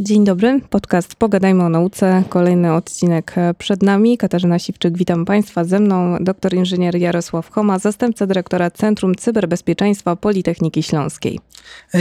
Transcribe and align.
Dzień 0.00 0.24
dobry, 0.24 0.60
podcast 0.70 1.14
Pogadajmy 1.14 1.64
o 1.64 1.68
nauce, 1.68 2.22
kolejny 2.28 2.74
odcinek 2.74 3.34
przed 3.58 3.82
nami. 3.82 4.18
Katarzyna 4.18 4.58
Siwczyk, 4.58 4.98
witam 4.98 5.24
Państwa. 5.24 5.64
Ze 5.64 5.80
mną 5.80 6.16
doktor 6.20 6.54
inżynier 6.54 6.96
Jarosław 6.96 7.50
Choma, 7.50 7.78
zastępca 7.78 8.26
dyrektora 8.26 8.70
Centrum 8.70 9.14
Cyberbezpieczeństwa 9.14 10.16
Politechniki 10.16 10.82
Śląskiej. 10.82 11.40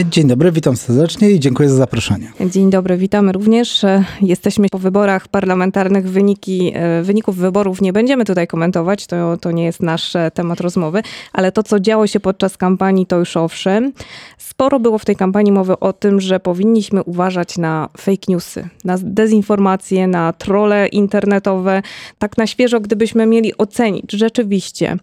Dzień 0.10 0.28
dobry, 0.28 0.52
witam 0.52 0.78
serdecznie 0.78 1.31
i 1.31 1.39
dziękuję 1.39 1.70
za 1.70 1.75
zaproszenie. 1.75 2.31
Dzień 2.49 2.70
dobry, 2.70 2.97
witamy 2.97 3.31
również. 3.31 3.86
Jesteśmy 4.21 4.70
po 4.70 4.77
wyborach 4.77 5.27
parlamentarnych, 5.27 6.09
wyniki, 6.09 6.73
wyników 7.04 7.38
wyborów 7.38 7.82
nie 7.82 7.93
będziemy 7.93 8.25
tutaj 8.25 8.48
komentować, 8.48 9.07
to, 9.07 9.38
to 9.38 9.52
nie 9.52 9.66
jest 9.66 9.82
nasz 9.84 10.14
temat 10.34 10.61
rozmowy, 10.61 11.02
ale 11.34 11.52
to, 11.52 11.64
co 11.64 11.79
działo 11.79 12.07
się 12.07 12.20
podczas 12.20 12.57
kampanii, 12.57 13.05
to 13.05 13.20
już 13.20 13.38
owszem. 13.38 13.93
Sporo 14.38 14.79
było 14.79 14.98
w 14.98 15.05
tej 15.05 15.16
kampanii 15.16 15.52
mowy 15.52 15.79
o 15.79 15.93
tym, 15.93 16.21
że 16.21 16.39
powinniśmy 16.39 17.04
uważać 17.04 17.57
na 17.57 17.87
fake 17.98 18.26
newsy, 18.28 18.70
na 18.86 18.98
dezinformacje, 19.04 20.08
na 20.08 20.34
trole 20.34 20.88
internetowe. 20.88 21.82
Tak 22.20 22.38
na 22.38 22.48
świeżo, 22.48 22.80
gdybyśmy 22.80 23.26
mieli 23.26 23.58
ocenić 23.58 24.12
rzeczywiście, 24.12 24.98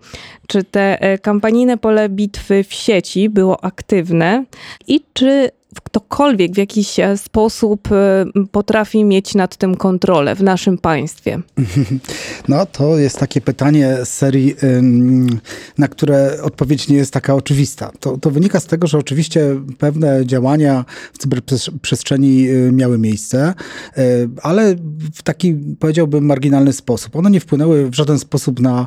czy 0.46 0.64
te 0.64 1.00
e, 1.00 1.18
kampanijne 1.18 1.76
pole 1.78 2.08
bitwy 2.08 2.64
w 2.64 2.74
sieci 2.74 3.28
było 3.28 3.64
aktywne 3.64 4.44
i 4.86 5.00
czy 5.12 5.50
ktokolwiek 5.94 6.52
w 6.52 6.56
jakiś 6.56 7.00
e, 7.00 7.18
sposób 7.18 7.92
e, 7.92 8.24
potrafi 8.52 9.04
mieć 9.04 9.34
nad 9.34 9.56
tym 9.56 9.74
kontrolę 9.76 10.34
w 10.34 10.42
naszym 10.42 10.78
państwie? 10.78 11.38
No, 12.48 12.66
to 12.66 12.98
jest 12.98 13.18
takie 13.18 13.40
pytanie 13.40 13.96
z 14.04 14.08
serii, 14.08 14.54
na 15.78 15.88
które 15.88 16.42
odpowiedź 16.42 16.88
nie 16.88 16.96
jest 16.96 17.12
taka 17.12 17.34
oczywista. 17.34 17.92
To, 18.00 18.18
to 18.18 18.30
wynika 18.30 18.60
z 18.60 18.66
tego, 18.66 18.86
że 18.86 18.98
oczywiście 18.98 19.60
pewne 19.78 20.26
działania 20.26 20.84
w 21.12 21.18
cyberprzestrzeni 21.18 22.48
y, 22.48 22.72
miały 22.72 22.98
miejsce, 22.98 23.54
ale 24.42 24.76
w 25.14 25.22
taki, 25.22 25.54
powiedziałbym, 25.78 26.26
marginalny 26.26 26.72
sposób. 26.72 27.16
One 27.16 27.30
nie 27.30 27.40
wpłynęły 27.40 27.90
w 27.90 27.94
żaden 27.94 28.18
sposób 28.18 28.60
na 28.60 28.86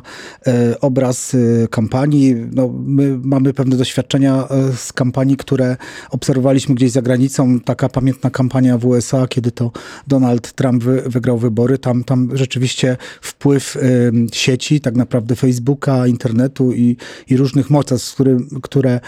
obraz 0.80 1.36
kampanii. 1.70 2.34
No, 2.52 2.68
my 2.72 3.18
mamy 3.22 3.54
pewne 3.54 3.76
doświadczenia 3.76 4.48
z 4.76 4.92
kampanii, 4.92 5.36
które 5.36 5.76
obserwowaliśmy 6.10 6.74
gdzieś 6.74 6.90
za 6.90 6.97
granicą, 7.02 7.60
taka 7.60 7.88
pamiętna 7.88 8.30
kampania 8.30 8.78
w 8.78 8.86
USA, 8.86 9.26
kiedy 9.26 9.50
to 9.50 9.72
Donald 10.06 10.52
Trump 10.52 10.84
wy, 10.84 11.02
wygrał 11.06 11.38
wybory, 11.38 11.78
tam, 11.78 12.04
tam 12.04 12.36
rzeczywiście 12.36 12.96
wpływ 13.20 13.76
y, 13.76 14.12
sieci, 14.32 14.80
tak 14.80 14.96
naprawdę 14.96 15.36
Facebooka, 15.36 16.06
internetu 16.06 16.72
i, 16.72 16.96
i 17.30 17.36
różnych 17.36 17.70
mocarstw, 17.70 18.14
które, 18.14 18.38
które 18.62 19.00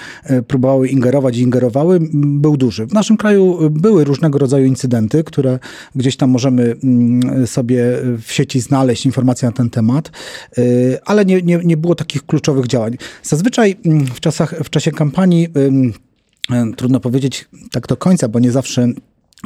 próbowały 0.47 0.89
ingerować 0.89 1.37
i 1.37 1.41
ingerowały, 1.41 1.99
był 2.13 2.57
duży. 2.57 2.87
W 2.87 2.93
naszym 2.93 3.17
kraju 3.17 3.71
były 3.71 4.05
różnego 4.05 4.39
rodzaju 4.39 4.67
incydenty, 4.67 5.25
które 5.25 5.59
gdzieś 5.95 6.17
tam 6.17 6.31
możemy 6.31 6.77
sobie 7.47 7.85
w 8.23 8.33
sieci 8.33 8.61
znaleźć 8.61 9.07
informacje 9.07 9.49
na 9.49 9.53
ten 9.53 9.71
temat, 9.71 10.11
y, 10.59 10.99
ale 11.05 11.25
nie, 11.25 11.43
nie, 11.43 11.61
nie 11.65 11.77
było 11.77 11.95
takich 11.95 12.27
kluczowych 12.27 12.67
działań. 12.67 12.97
Zazwyczaj 13.23 13.77
w, 14.15 14.21
czasach, 14.21 14.55
w 14.65 14.71
czasie 14.71 14.93
kampanii 14.93 15.41
E, 15.57 16.10
trudno 16.77 17.01
powiedzieć 17.01 17.49
tak 17.73 17.87
do 17.87 17.97
końca, 17.97 18.29
bo 18.29 18.39
nie 18.39 18.51
zawsze 18.53 18.89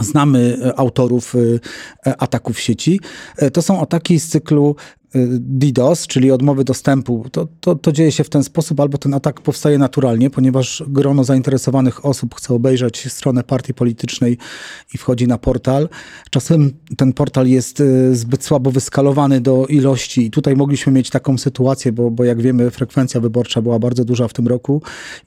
znamy 0.00 0.58
e, 0.64 0.78
autorów 0.78 1.34
e, 2.06 2.20
ataków 2.22 2.56
w 2.56 2.60
sieci. 2.60 3.00
To 3.52 3.62
są 3.62 3.80
ataki 3.80 4.20
z 4.20 4.28
cyklu 4.28 4.76
DDoS, 5.40 6.06
czyli 6.06 6.30
odmowy 6.30 6.64
dostępu, 6.64 7.26
to, 7.32 7.48
to, 7.60 7.74
to, 7.74 7.92
dzieje 7.92 8.12
się 8.12 8.24
w 8.24 8.28
ten 8.28 8.44
sposób, 8.44 8.80
albo 8.80 8.98
ten 8.98 9.14
atak 9.14 9.40
powstaje 9.40 9.78
naturalnie, 9.78 10.30
ponieważ 10.30 10.82
grono 10.88 11.24
zainteresowanych 11.24 12.06
osób 12.06 12.34
chce 12.34 12.54
obejrzeć 12.54 13.12
stronę 13.12 13.42
partii 13.42 13.74
politycznej 13.74 14.38
i 14.94 14.98
wchodzi 14.98 15.26
na 15.26 15.38
portal. 15.38 15.88
Czasem 16.30 16.72
ten 16.96 17.12
portal 17.12 17.46
jest 17.46 17.80
y, 17.80 18.16
zbyt 18.16 18.44
słabo 18.44 18.70
wyskalowany 18.70 19.40
do 19.40 19.66
ilości 19.66 20.26
i 20.26 20.30
tutaj 20.30 20.56
mogliśmy 20.56 20.92
mieć 20.92 21.10
taką 21.10 21.38
sytuację, 21.38 21.92
bo, 21.92 22.10
bo 22.10 22.24
jak 22.24 22.42
wiemy 22.42 22.70
frekwencja 22.70 23.20
wyborcza 23.20 23.62
była 23.62 23.78
bardzo 23.78 24.04
duża 24.04 24.28
w 24.28 24.32
tym 24.32 24.48
roku 24.48 24.82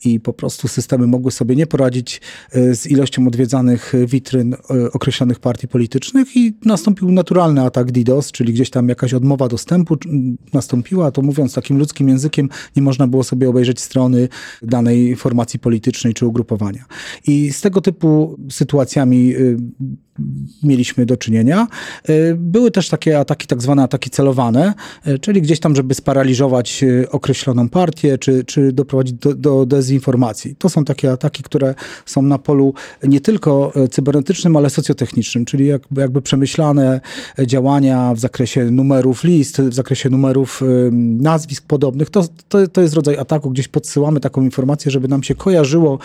i 0.06 0.19
po 0.19 0.33
prostu 0.33 0.67
systemy 0.67 1.07
mogły 1.07 1.31
sobie 1.31 1.56
nie 1.56 1.67
poradzić 1.67 2.22
y, 2.56 2.75
z 2.75 2.88
ilością 2.88 3.28
odwiedzanych 3.28 3.94
witryn 4.07 4.53
y, 4.53 4.57
określonych 4.91 5.39
partii 5.39 5.67
politycznych 5.67 6.38
i 6.38 6.57
nastąpił 6.66 7.12
naturalny 7.12 7.62
atak 7.62 7.91
DDoS, 7.91 8.31
czyli 8.31 8.53
gdzieś 8.53 8.69
tam 8.69 8.89
jakaś 8.89 9.13
odmowa 9.13 9.47
dostępu 9.47 9.76
postępu 9.85 10.09
nastąpiła, 10.53 11.11
to 11.11 11.21
mówiąc 11.21 11.53
takim 11.53 11.77
ludzkim 11.77 12.09
językiem, 12.09 12.49
nie 12.75 12.81
można 12.81 13.07
było 13.07 13.23
sobie 13.23 13.49
obejrzeć 13.49 13.79
strony 13.79 14.29
danej 14.61 15.15
formacji 15.15 15.59
politycznej 15.59 16.13
czy 16.13 16.25
ugrupowania. 16.25 16.85
I 17.27 17.53
z 17.53 17.61
tego 17.61 17.81
typu 17.81 18.38
sytuacjami 18.49 19.35
y, 19.35 19.57
mieliśmy 20.63 21.05
do 21.05 21.17
czynienia. 21.17 21.67
Y, 22.09 22.35
były 22.39 22.72
też 22.72 22.89
takie 22.89 23.19
ataki, 23.19 23.47
tak 23.47 23.61
zwane 23.61 23.83
ataki 23.83 24.09
celowane, 24.09 24.73
y, 25.07 25.19
czyli 25.19 25.41
gdzieś 25.41 25.59
tam, 25.59 25.75
żeby 25.75 25.94
sparaliżować 25.94 26.83
określoną 27.11 27.69
partię, 27.69 28.17
czy, 28.17 28.44
czy 28.45 28.72
doprowadzić 28.72 29.13
do, 29.13 29.33
do 29.33 29.66
dezinformacji. 29.66 30.56
To 30.56 30.69
są 30.69 30.85
takie 30.85 31.11
ataki, 31.11 31.44
które 31.44 31.75
są 32.06 32.22
na 32.22 32.38
polu 32.38 32.73
nie 33.03 33.22
tylko 33.22 33.73
cybernetycznym, 33.91 34.56
ale 34.56 34.69
socjotechnicznym, 34.69 35.45
czyli 35.45 35.67
jakby, 35.67 36.01
jakby 36.01 36.22
przemyślane 36.22 37.01
działania 37.45 38.13
w 38.13 38.19
zakresie 38.19 38.72
numerów 38.72 39.23
list, 39.23 39.61
w 39.61 39.73
zakresie 39.73 40.09
numerów 40.09 40.61
nazwisk 41.19 41.63
podobnych, 41.67 42.09
to, 42.09 42.23
to, 42.50 42.67
to 42.67 42.81
jest 42.81 42.94
rodzaj 42.94 43.17
ataku, 43.17 43.50
gdzieś 43.50 43.67
podsyłamy 43.67 44.19
taką 44.19 44.41
informację, 44.41 44.91
żeby 44.91 45.07
nam 45.07 45.23
się 45.23 45.35
kojarzyło, 45.35 46.00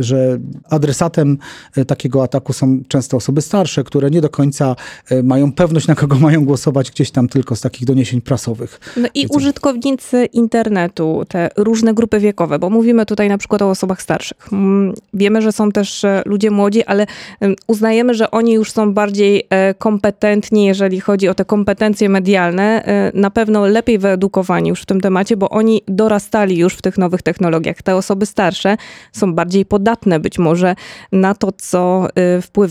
że 0.00 0.38
adresatem 0.70 1.38
e, 1.76 1.84
takiego 1.84 2.22
ataku 2.22 2.52
są 2.52 2.71
często 2.88 3.16
osoby 3.16 3.42
starsze, 3.42 3.84
które 3.84 4.10
nie 4.10 4.20
do 4.20 4.28
końca 4.28 4.76
e, 5.10 5.22
mają 5.22 5.52
pewność, 5.52 5.86
na 5.86 5.94
kogo 5.94 6.18
mają 6.28 6.44
głosować, 6.44 6.90
gdzieś 6.90 7.10
tam 7.10 7.28
tylko 7.28 7.56
z 7.56 7.60
takich 7.60 7.86
doniesień 7.86 8.20
prasowych. 8.20 8.80
No 8.96 9.08
i 9.14 9.26
użytkownicy 9.26 10.24
internetu, 10.24 11.22
te 11.28 11.50
różne 11.56 11.94
grupy 11.94 12.20
wiekowe, 12.20 12.58
bo 12.58 12.70
mówimy 12.70 13.06
tutaj 13.06 13.28
na 13.28 13.38
przykład 13.38 13.62
o 13.62 13.70
osobach 13.70 14.02
starszych. 14.02 14.52
Mm, 14.52 14.94
wiemy, 15.14 15.42
że 15.42 15.52
są 15.52 15.72
też 15.72 16.04
e, 16.04 16.22
ludzie 16.26 16.50
młodzi, 16.50 16.84
ale 16.84 17.06
uznajemy, 17.66 18.14
że 18.14 18.30
oni 18.30 18.52
już 18.52 18.70
są 18.72 18.92
bardziej 18.92 19.48
kompetentni, 19.78 20.64
jeżeli 20.64 21.00
chodzi 21.00 21.28
o 21.28 21.34
te 21.34 21.44
kompetencje 21.44 22.08
medialne 22.08 22.84
na 23.14 23.30
pewno 23.30 23.66
lepiej 23.66 23.98
wyedukowani 23.98 24.68
już 24.68 24.82
w 24.82 24.86
tym 24.86 25.00
temacie, 25.00 25.36
bo 25.36 25.50
oni 25.50 25.82
dorastali 25.88 26.58
już 26.58 26.74
w 26.74 26.82
tych 26.82 26.98
nowych 26.98 27.22
technologiach. 27.22 27.82
Te 27.82 27.96
osoby 27.96 28.26
starsze 28.26 28.76
są 29.12 29.34
bardziej 29.34 29.64
podatne 29.64 30.20
być 30.20 30.38
może 30.38 30.74
na 31.12 31.34
to, 31.34 31.52
co 31.52 32.08
wpływa 32.42 32.61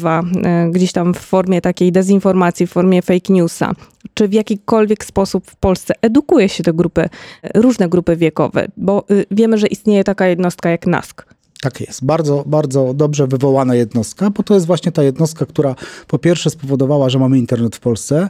y, 0.67 0.71
gdzieś 0.71 0.91
tam 0.91 1.13
w 1.13 1.19
formie 1.19 1.61
takiej 1.61 1.91
dezinformacji, 1.91 2.67
w 2.67 2.71
formie 2.71 3.01
fake 3.01 3.33
newsa. 3.33 3.71
Czy 4.13 4.27
w 4.27 4.33
jakikolwiek 4.33 5.05
sposób 5.05 5.47
w 5.47 5.55
Polsce 5.55 5.93
edukuje 6.01 6.49
się 6.49 6.63
te 6.63 6.73
grupy, 6.73 7.09
różne 7.55 7.89
grupy 7.89 8.15
wiekowe? 8.15 8.67
Bo 8.77 9.05
wiemy, 9.31 9.57
że 9.57 9.67
istnieje 9.67 10.03
taka 10.03 10.27
jednostka 10.27 10.69
jak 10.69 10.87
NASK. 10.87 11.25
Tak 11.61 11.81
jest. 11.81 12.05
Bardzo, 12.05 12.43
bardzo 12.47 12.93
dobrze 12.93 13.27
wywołana 13.27 13.75
jednostka, 13.75 14.29
bo 14.29 14.43
to 14.43 14.53
jest 14.53 14.65
właśnie 14.65 14.91
ta 14.91 15.03
jednostka, 15.03 15.45
która 15.45 15.75
po 16.07 16.19
pierwsze 16.19 16.49
spowodowała, 16.49 17.09
że 17.09 17.19
mamy 17.19 17.37
internet 17.37 17.75
w 17.75 17.79
Polsce. 17.79 18.29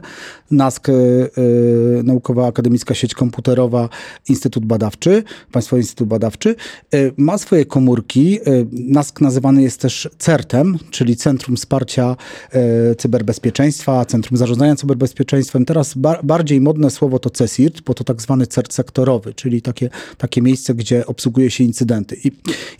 NASK, 0.50 0.88
y, 0.88 0.92
y, 0.92 2.02
Naukowa 2.04 2.46
Akademicka 2.46 2.94
Sieć 2.94 3.14
Komputerowa, 3.14 3.88
Instytut 4.28 4.64
Badawczy, 4.64 5.22
Państwowy 5.52 5.80
Instytut 5.80 6.08
Badawczy, 6.08 6.54
y, 6.94 7.12
ma 7.16 7.38
swoje 7.38 7.64
komórki. 7.64 8.38
Y, 8.48 8.66
NASK 8.72 9.20
nazywany 9.20 9.62
jest 9.62 9.80
też 9.80 10.08
CERT-em, 10.18 10.78
czyli 10.90 11.16
Centrum 11.16 11.56
Wsparcia 11.56 12.16
y, 12.92 12.96
Cyberbezpieczeństwa, 12.96 14.04
Centrum 14.04 14.36
Zarządzania 14.36 14.76
Cyberbezpieczeństwem. 14.76 15.64
Teraz 15.64 15.94
ba 15.94 16.22
bardziej 16.22 16.60
modne 16.60 16.90
słowo 16.90 17.18
to 17.18 17.30
CESIRT, 17.30 17.80
bo 17.80 17.94
to 17.94 18.04
tak 18.04 18.22
zwany 18.22 18.46
CERT 18.46 18.74
sektorowy, 18.74 19.34
czyli 19.34 19.62
takie, 19.62 19.90
takie 20.18 20.42
miejsce, 20.42 20.74
gdzie 20.74 21.06
obsługuje 21.06 21.50
się 21.50 21.64
incydenty. 21.64 22.16
I 22.24 22.30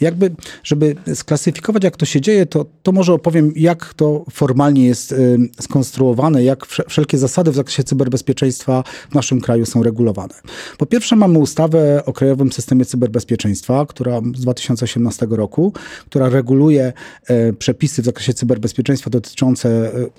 jakby 0.01 0.31
żeby 0.65 0.95
sklasyfikować, 1.15 1.85
jak 1.85 1.97
to 1.97 2.07
się 2.07 2.21
dzieje, 2.21 2.47
to, 2.47 2.67
to 2.83 2.93
może 2.93 3.13
opowiem, 3.13 3.53
jak 3.57 3.95
to 3.95 4.25
formalnie 4.31 4.87
jest 4.87 5.13
y, 5.13 5.39
skonstruowane, 5.61 6.45
jak 6.45 6.67
wszelkie 6.67 7.19
zasady 7.19 7.51
w 7.51 7.55
zakresie 7.55 7.85
cyberbezpieczeństwa 7.85 8.85
w 9.11 9.15
naszym 9.15 9.41
kraju 9.41 9.67
są 9.67 9.83
regulowane. 9.83 10.35
Po 10.79 10.87
pierwsze, 10.87 11.17
mamy 11.17 11.39
ustawę 11.39 12.05
o 12.05 12.13
Krajowym 12.13 12.53
Systemie 12.53 12.85
Cyberbezpieczeństwa, 12.85 13.87
która 13.87 14.21
z 14.35 14.41
2018 14.41 15.27
roku, 15.31 15.73
która 16.07 16.29
reguluje 16.29 16.93
y, 17.31 17.53
przepisy 17.59 18.03
w 18.03 18.05
zakresie 18.05 18.35
cyberbezpieczeństwa 18.35 19.11
dotyczące 19.11 19.97
y, 19.97 20.11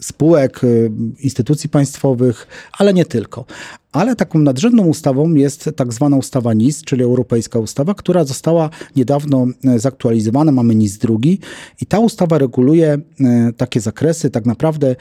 spółek, 0.00 0.64
y, 0.64 0.90
instytucji 1.20 1.70
państwowych, 1.70 2.46
ale 2.78 2.94
nie 2.94 3.04
tylko. 3.04 3.44
Ale 3.92 4.16
taką 4.16 4.38
nadrzędną 4.38 4.86
ustawą 4.86 5.34
jest 5.34 5.70
tak 5.76 5.92
zwana 5.92 6.16
ustawa 6.16 6.54
NIS, 6.54 6.82
czyli 6.82 7.02
Europejska 7.02 7.58
Ustawa, 7.58 7.94
która 7.94 8.24
została 8.24 8.70
niedawno 8.96 9.46
e, 9.64 9.78
zaktualizowana. 9.78 10.52
Mamy 10.52 10.74
NIS 10.74 10.98
drugi 10.98 11.38
i 11.80 11.86
ta 11.86 11.98
ustawa 11.98 12.38
reguluje 12.38 12.98
e, 13.20 13.52
takie 13.56 13.80
zakresy, 13.80 14.30
tak 14.30 14.46
naprawdę 14.46 14.96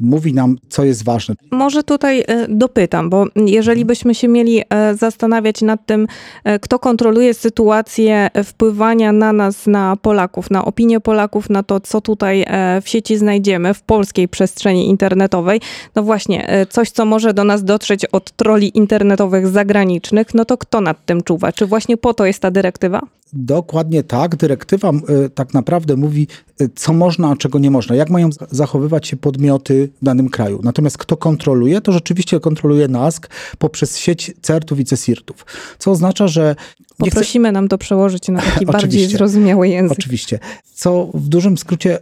mówi 0.00 0.34
nam, 0.34 0.58
co 0.68 0.84
jest 0.84 1.04
ważne. 1.04 1.34
Może 1.50 1.82
tutaj 1.82 2.24
e, 2.26 2.46
dopytam, 2.48 3.10
bo 3.10 3.24
jeżeli 3.36 3.84
byśmy 3.84 4.14
się 4.14 4.28
mieli 4.28 4.62
e, 4.70 4.94
zastanawiać 4.94 5.62
nad 5.62 5.86
tym, 5.86 6.06
e, 6.44 6.58
kto 6.58 6.78
kontroluje 6.78 7.34
sytuację 7.34 8.30
wpływania 8.44 9.12
na 9.12 9.32
nas, 9.32 9.66
na 9.66 9.96
Polaków, 9.96 10.50
na 10.50 10.64
opinię 10.64 11.00
Polaków, 11.00 11.50
na 11.50 11.62
to, 11.62 11.80
co 11.80 12.00
tutaj 12.00 12.46
w 12.82 12.88
sieci 12.88 13.16
znajdziemy, 13.16 13.74
w 13.74 13.82
polskiej 13.82 14.28
przestrzeni 14.28 14.88
internetowej, 14.88 15.60
no 15.94 16.02
właśnie, 16.02 16.66
coś, 16.70 16.90
co 16.90 17.04
może 17.04 17.34
do 17.34 17.44
nas 17.44 17.64
dotrzeć 17.64 18.04
od 18.04 18.30
troli 18.30 18.78
internetowych 18.78 19.48
zagranicznych, 19.48 20.34
no 20.34 20.44
to 20.44 20.58
kto 20.58 20.80
nad 20.80 21.06
tym 21.06 21.22
czuwa? 21.22 21.52
Czy 21.52 21.66
właśnie 21.66 21.96
po 21.96 22.14
to 22.14 22.26
jest 22.26 22.42
ta 22.42 22.50
dyrektywa? 22.50 23.00
Dokładnie 23.36 24.02
tak. 24.02 24.36
Dyrektywa 24.36 24.90
y, 24.90 25.30
tak 25.30 25.54
naprawdę 25.54 25.96
mówi, 25.96 26.26
y, 26.60 26.70
co 26.74 26.92
można, 26.92 27.30
a 27.30 27.36
czego 27.36 27.58
nie 27.58 27.70
można. 27.70 27.96
Jak 27.96 28.10
mają 28.10 28.30
zachowywać 28.50 29.06
się 29.08 29.16
podmioty 29.16 29.88
w 30.02 30.04
danym 30.04 30.28
kraju. 30.28 30.60
Natomiast 30.62 30.98
kto 30.98 31.16
kontroluje, 31.16 31.80
to 31.80 31.92
rzeczywiście 31.92 32.40
kontroluje 32.40 32.88
NASK 32.88 33.30
poprzez 33.58 33.98
sieć 33.98 34.34
CERT-ów 34.42 34.80
i 34.80 34.84
CESIRT-ów. 34.84 35.46
Co 35.78 35.90
oznacza, 35.90 36.28
że 36.28 36.56
Poprosimy 36.98 37.48
chcę... 37.48 37.52
nam 37.52 37.68
to 37.68 37.78
przełożyć 37.78 38.28
na 38.28 38.40
taki 38.40 38.66
bardziej 38.76 39.06
zrozumiały 39.08 39.68
język. 39.68 39.98
Oczywiście. 39.98 40.38
Co 40.74 41.10
w 41.14 41.28
dużym 41.28 41.58
skrócie 41.58 41.98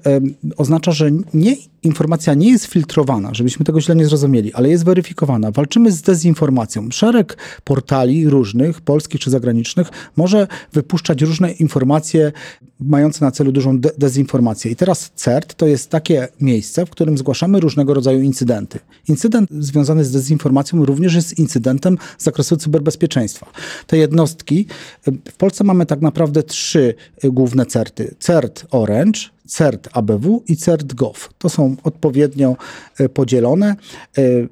oznacza, 0.56 0.93
że 0.93 1.11
nie, 1.35 1.56
informacja 1.82 2.35
nie 2.35 2.50
jest 2.50 2.67
filtrowana, 2.67 3.35
żebyśmy 3.35 3.64
tego 3.64 3.81
źle 3.81 3.96
nie 3.96 4.06
zrozumieli, 4.06 4.55
ale 4.55 4.69
jest 4.69 4.85
weryfikowana. 4.85 5.50
Walczymy 5.50 5.93
z 5.93 6.02
dezinformacją. 6.02 6.91
Szereg 6.91 7.37
portali 7.64 8.29
różnych, 8.29 8.81
polskich 8.81 9.20
czy 9.20 9.31
zagranicznych, 9.31 9.88
może 10.17 10.46
wypuszczać 10.73 11.23
różne 11.23 11.52
informacje 11.52 12.32
mające 12.86 13.25
na 13.25 13.31
celu 13.31 13.52
dużą 13.52 13.81
de 13.81 13.90
dezinformację. 13.98 14.70
I 14.70 14.76
teraz 14.76 15.10
CERT 15.14 15.54
to 15.54 15.66
jest 15.66 15.90
takie 15.90 16.28
miejsce, 16.40 16.86
w 16.86 16.90
którym 16.90 17.19
zgłaszamy 17.19 17.60
różnego 17.60 17.94
rodzaju 17.94 18.20
incydenty. 18.20 18.78
Incydent 19.08 19.50
związany 19.50 20.04
z 20.04 20.12
dezinformacją 20.12 20.84
również 20.84 21.14
jest 21.14 21.38
incydentem 21.38 21.98
z 22.19 22.25
zakresu 22.25 22.56
cyberbezpieczeństwa. 22.56 23.46
Te 23.86 23.96
jednostki, 23.96 24.66
w 25.32 25.36
Polsce 25.36 25.64
mamy 25.64 25.86
tak 25.86 26.00
naprawdę 26.00 26.42
trzy 26.42 26.94
główne 27.25 27.66
CERTy. 27.66 28.14
CERT 28.19 28.66
Orange, 28.70 29.20
CERT 29.46 29.88
ABW 29.93 30.43
i 30.49 30.56
CERT 30.56 30.94
GOV. 30.94 31.29
To 31.38 31.49
są 31.49 31.76
odpowiednio 31.82 32.56
e, 32.99 33.08
podzielone 33.08 33.67
e, 33.67 34.23
e, 34.23 34.46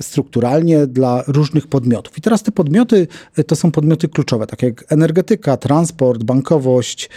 strukturalnie 0.00 0.86
dla 0.86 1.24
różnych 1.26 1.66
podmiotów. 1.66 2.18
I 2.18 2.20
teraz 2.20 2.42
te 2.42 2.52
podmioty 2.52 3.06
to 3.46 3.56
są 3.56 3.70
podmioty 3.70 4.08
kluczowe, 4.08 4.46
takie 4.46 4.66
jak 4.66 4.84
energetyka, 4.88 5.56
transport, 5.56 6.24
bankowość, 6.24 7.10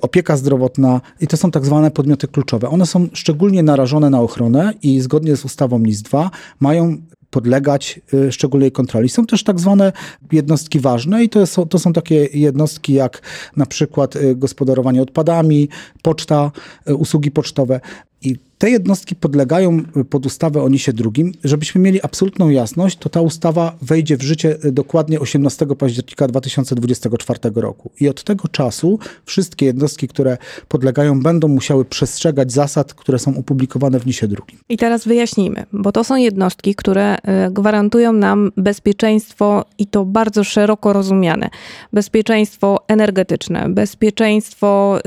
opieka 0.00 0.36
zdrowotna 0.36 1.00
i 1.20 1.26
to 1.26 1.36
są 1.36 1.50
tak 1.50 1.64
zwane 1.64 1.90
podmioty 1.90 2.28
kluczowe. 2.28 2.68
One 2.68 2.86
są 2.86 3.08
szczególnie 3.12 3.62
narażone 3.62 4.10
na 4.10 4.20
ochronę 4.20 4.72
i 4.82 5.00
zgodnie 5.00 5.36
z 5.36 5.44
ustawą 5.44 5.78
NIS-2 5.78 6.30
mają 6.60 6.96
podlegać 7.34 8.00
y, 8.14 8.32
szczególnej 8.32 8.72
kontroli. 8.72 9.08
Są 9.08 9.26
też 9.26 9.44
tak 9.44 9.60
zwane 9.60 9.92
jednostki 10.32 10.80
ważne 10.80 11.24
i 11.24 11.28
to 11.28 11.46
są, 11.46 11.68
to 11.68 11.78
są 11.78 11.92
takie 11.92 12.28
jednostki 12.34 12.92
jak 12.92 13.22
na 13.56 13.66
przykład 13.66 14.16
y, 14.16 14.36
gospodarowanie 14.36 15.02
odpadami, 15.02 15.68
poczta, 16.02 16.50
y, 16.88 16.94
usługi 16.94 17.30
pocztowe. 17.30 17.80
I 18.22 18.36
te 18.64 18.70
jednostki 18.70 19.16
podlegają 19.16 19.82
pod 20.10 20.26
ustawę 20.26 20.62
o 20.62 20.68
NIS-ie 20.68 20.94
drugim. 20.94 21.32
Żebyśmy 21.44 21.80
mieli 21.80 22.02
absolutną 22.02 22.48
jasność, 22.48 22.98
to 22.98 23.08
ta 23.08 23.20
ustawa 23.20 23.76
wejdzie 23.82 24.16
w 24.16 24.22
życie 24.22 24.58
dokładnie 24.72 25.20
18 25.20 25.66
października 25.66 26.28
2024 26.28 27.38
roku. 27.54 27.90
I 28.00 28.08
od 28.08 28.24
tego 28.24 28.48
czasu 28.48 28.98
wszystkie 29.24 29.66
jednostki, 29.66 30.08
które 30.08 30.38
podlegają, 30.68 31.20
będą 31.20 31.48
musiały 31.48 31.84
przestrzegać 31.84 32.52
zasad, 32.52 32.94
które 32.94 33.18
są 33.18 33.38
opublikowane 33.38 34.00
w 34.00 34.06
NIS-ie 34.06 34.28
drugim. 34.28 34.58
I 34.68 34.76
teraz 34.76 35.04
wyjaśnijmy, 35.04 35.66
bo 35.72 35.92
to 35.92 36.04
są 36.04 36.16
jednostki, 36.16 36.74
które 36.74 37.16
e, 37.22 37.50
gwarantują 37.50 38.12
nam 38.12 38.52
bezpieczeństwo 38.56 39.64
i 39.78 39.86
to 39.86 40.04
bardzo 40.04 40.44
szeroko 40.44 40.92
rozumiane. 40.92 41.50
Bezpieczeństwo 41.92 42.84
energetyczne, 42.88 43.68
bezpieczeństwo 43.68 44.98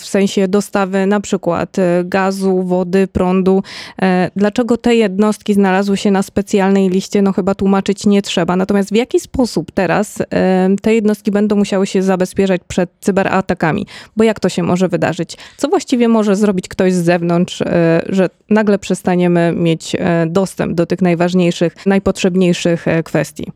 w 0.00 0.04
sensie 0.04 0.48
dostawy 0.48 1.06
na 1.06 1.20
przykład 1.20 1.76
gazu, 2.04 2.62
wody, 2.62 2.99
prądu. 3.06 3.62
E, 4.02 4.30
dlaczego 4.36 4.76
te 4.76 4.94
jednostki 4.94 5.54
znalazły 5.54 5.96
się 5.96 6.10
na 6.10 6.22
specjalnej 6.22 6.88
liście, 6.88 7.22
no 7.22 7.32
chyba 7.32 7.54
tłumaczyć 7.54 8.06
nie 8.06 8.22
trzeba. 8.22 8.56
Natomiast 8.56 8.90
w 8.90 8.96
jaki 8.96 9.20
sposób 9.20 9.70
teraz 9.70 10.18
e, 10.20 10.68
te 10.82 10.94
jednostki 10.94 11.30
będą 11.30 11.56
musiały 11.56 11.86
się 11.86 12.02
zabezpieczać 12.02 12.60
przed 12.68 12.90
cyberatakami? 13.00 13.86
Bo 14.16 14.24
jak 14.24 14.40
to 14.40 14.48
się 14.48 14.62
może 14.62 14.88
wydarzyć? 14.88 15.36
Co 15.56 15.68
właściwie 15.68 16.08
może 16.08 16.36
zrobić 16.36 16.68
ktoś 16.68 16.92
z 16.92 17.04
zewnątrz, 17.04 17.62
e, 17.62 18.02
że 18.08 18.30
nagle 18.50 18.78
przestaniemy 18.78 19.52
mieć 19.56 19.96
dostęp 20.26 20.74
do 20.74 20.86
tych 20.86 21.02
najważniejszych, 21.02 21.86
najpotrzebniejszych 21.86 22.84
kwestii? 23.04 23.46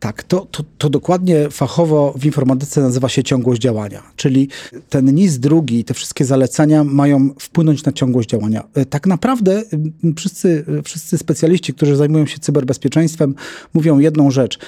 Tak, 0.00 0.22
to, 0.22 0.46
to, 0.50 0.64
to, 0.78 0.90
dokładnie 0.90 1.50
fachowo 1.50 2.14
w 2.18 2.24
informatyce 2.24 2.80
nazywa 2.80 3.08
się 3.08 3.22
ciągłość 3.22 3.62
działania, 3.62 4.02
czyli 4.16 4.48
ten 4.88 5.14
NIS 5.14 5.38
drugi, 5.38 5.84
te 5.84 5.94
wszystkie 5.94 6.24
zalecenia 6.24 6.84
mają 6.84 7.30
wpłynąć 7.40 7.84
na 7.84 7.92
ciągłość 7.92 8.28
działania. 8.28 8.64
E, 8.74 8.84
tak 8.84 9.06
naprawdę 9.06 9.62
wszyscy, 10.16 10.64
wszyscy 10.84 11.18
specjaliści, 11.18 11.74
którzy 11.74 11.96
zajmują 11.96 12.26
się 12.26 12.38
cyberbezpieczeństwem, 12.38 13.34
mówią 13.74 13.98
jedną 13.98 14.30
rzecz. 14.30 14.58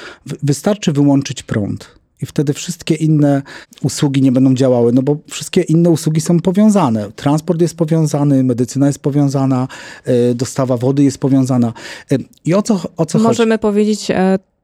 Wystarczy 0.43 0.93
wyłączyć 0.93 1.43
prąd. 1.43 1.99
I 2.23 2.27
wtedy 2.27 2.53
wszystkie 2.53 2.95
inne 2.95 3.43
usługi 3.83 4.23
nie 4.23 4.33
będą 4.33 4.55
działały, 4.55 4.93
no 4.93 5.03
bo 5.03 5.17
wszystkie 5.31 5.61
inne 5.61 5.91
usługi 5.91 6.21
są 6.21 6.41
powiązane. 6.41 7.13
Transport 7.13 7.61
jest 7.61 7.77
powiązany, 7.77 8.45
medycyna 8.45 8.87
jest 8.87 8.99
powiązana, 8.99 9.69
e, 10.05 10.35
dostawa 10.35 10.77
wody 10.77 11.05
jest 11.05 11.19
powiązana. 11.19 11.73
E, 12.13 12.17
I 12.45 12.55
o 12.55 12.63
co, 12.63 12.75
o 12.75 12.79
co 12.79 13.19
Możemy 13.19 13.23
chodzi? 13.25 13.25
Możemy 13.25 13.59
powiedzieć 13.59 14.11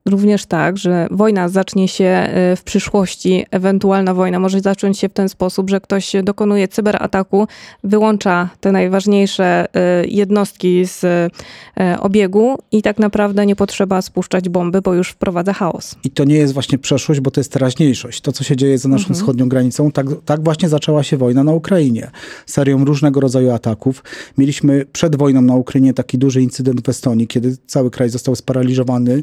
również 0.08 0.46
tak, 0.46 0.78
że 0.78 1.06
wojna 1.10 1.48
zacznie 1.48 1.88
się 1.88 2.04
e, 2.04 2.56
w 2.56 2.62
przyszłości, 2.64 3.46
ewentualna 3.50 4.14
wojna 4.14 4.38
może 4.38 4.60
zacząć 4.60 4.98
się 4.98 5.08
w 5.08 5.12
ten 5.12 5.28
sposób, 5.28 5.70
że 5.70 5.80
ktoś 5.80 6.12
dokonuje 6.22 6.68
cyberataku, 6.68 7.46
wyłącza 7.84 8.48
te 8.60 8.72
najważniejsze 8.72 9.66
e, 9.74 10.06
jednostki 10.06 10.86
z 10.86 11.04
e, 11.04 12.00
obiegu 12.00 12.58
i 12.72 12.82
tak 12.82 12.98
naprawdę 12.98 13.46
nie 13.46 13.56
potrzeba 13.56 14.02
spuszczać 14.02 14.48
bomby, 14.48 14.82
bo 14.82 14.94
już 14.94 15.08
wprowadza 15.08 15.52
chaos. 15.52 15.94
I 16.04 16.10
to 16.10 16.24
nie 16.24 16.36
jest 16.36 16.54
właśnie 16.54 16.78
przeszłość, 16.78 17.20
bo 17.20 17.30
to 17.30 17.40
jest 17.40 17.52
teraźniejszość. 17.52 18.20
To, 18.20 18.32
co 18.32 18.44
się 18.44 18.56
dzieje 18.56 18.78
za 18.78 18.88
naszą 18.88 19.02
mhm. 19.02 19.14
wschodnią 19.14 19.48
granicą, 19.48 19.92
tak, 19.92 20.06
tak 20.24 20.44
właśnie 20.44 20.68
zaczęła 20.68 21.02
się 21.02 21.16
wojna 21.16 21.44
na 21.44 21.52
Ukrainie. 21.52 22.10
Serią 22.46 22.84
różnego 22.84 23.20
rodzaju 23.20 23.50
ataków. 23.50 24.04
Mieliśmy 24.38 24.84
przed 24.92 25.16
wojną 25.16 25.40
na 25.42 25.54
Ukrainie 25.54 25.94
taki 25.94 26.18
duży 26.18 26.42
incydent 26.42 26.86
w 26.86 26.88
Estonii, 26.88 27.26
kiedy 27.26 27.56
cały 27.66 27.90
kraj 27.90 28.10
został 28.10 28.36
sparaliżowany 28.36 29.22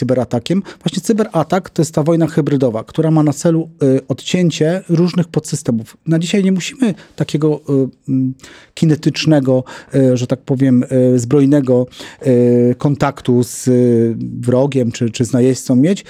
cyberatakiem. 0.00 0.62
Właśnie 0.82 1.02
cyberatak 1.02 1.70
to 1.70 1.82
jest 1.82 1.94
ta 1.94 2.02
wojna 2.02 2.26
hybrydowa, 2.26 2.84
która 2.84 3.10
ma 3.10 3.22
na 3.22 3.32
celu 3.32 3.70
y, 3.82 4.00
odcięcie 4.08 4.82
różnych 4.88 5.28
podsystemów. 5.28 5.96
Na 6.06 6.18
dzisiaj 6.18 6.44
nie 6.44 6.52
musimy 6.52 6.94
takiego 7.16 7.60
y, 7.60 7.88
mm, 8.08 8.34
kinetycznego, 8.74 9.64
y, 9.94 10.16
że 10.16 10.26
tak 10.26 10.40
powiem, 10.40 10.84
zbrojnego 11.16 11.86
kontaktu 12.78 13.42
z 13.42 13.68
wrogiem 14.40 14.92
czy, 14.92 15.10
czy 15.10 15.24
z 15.24 15.32
najeźdźcą 15.32 15.76
mieć. 15.76 16.04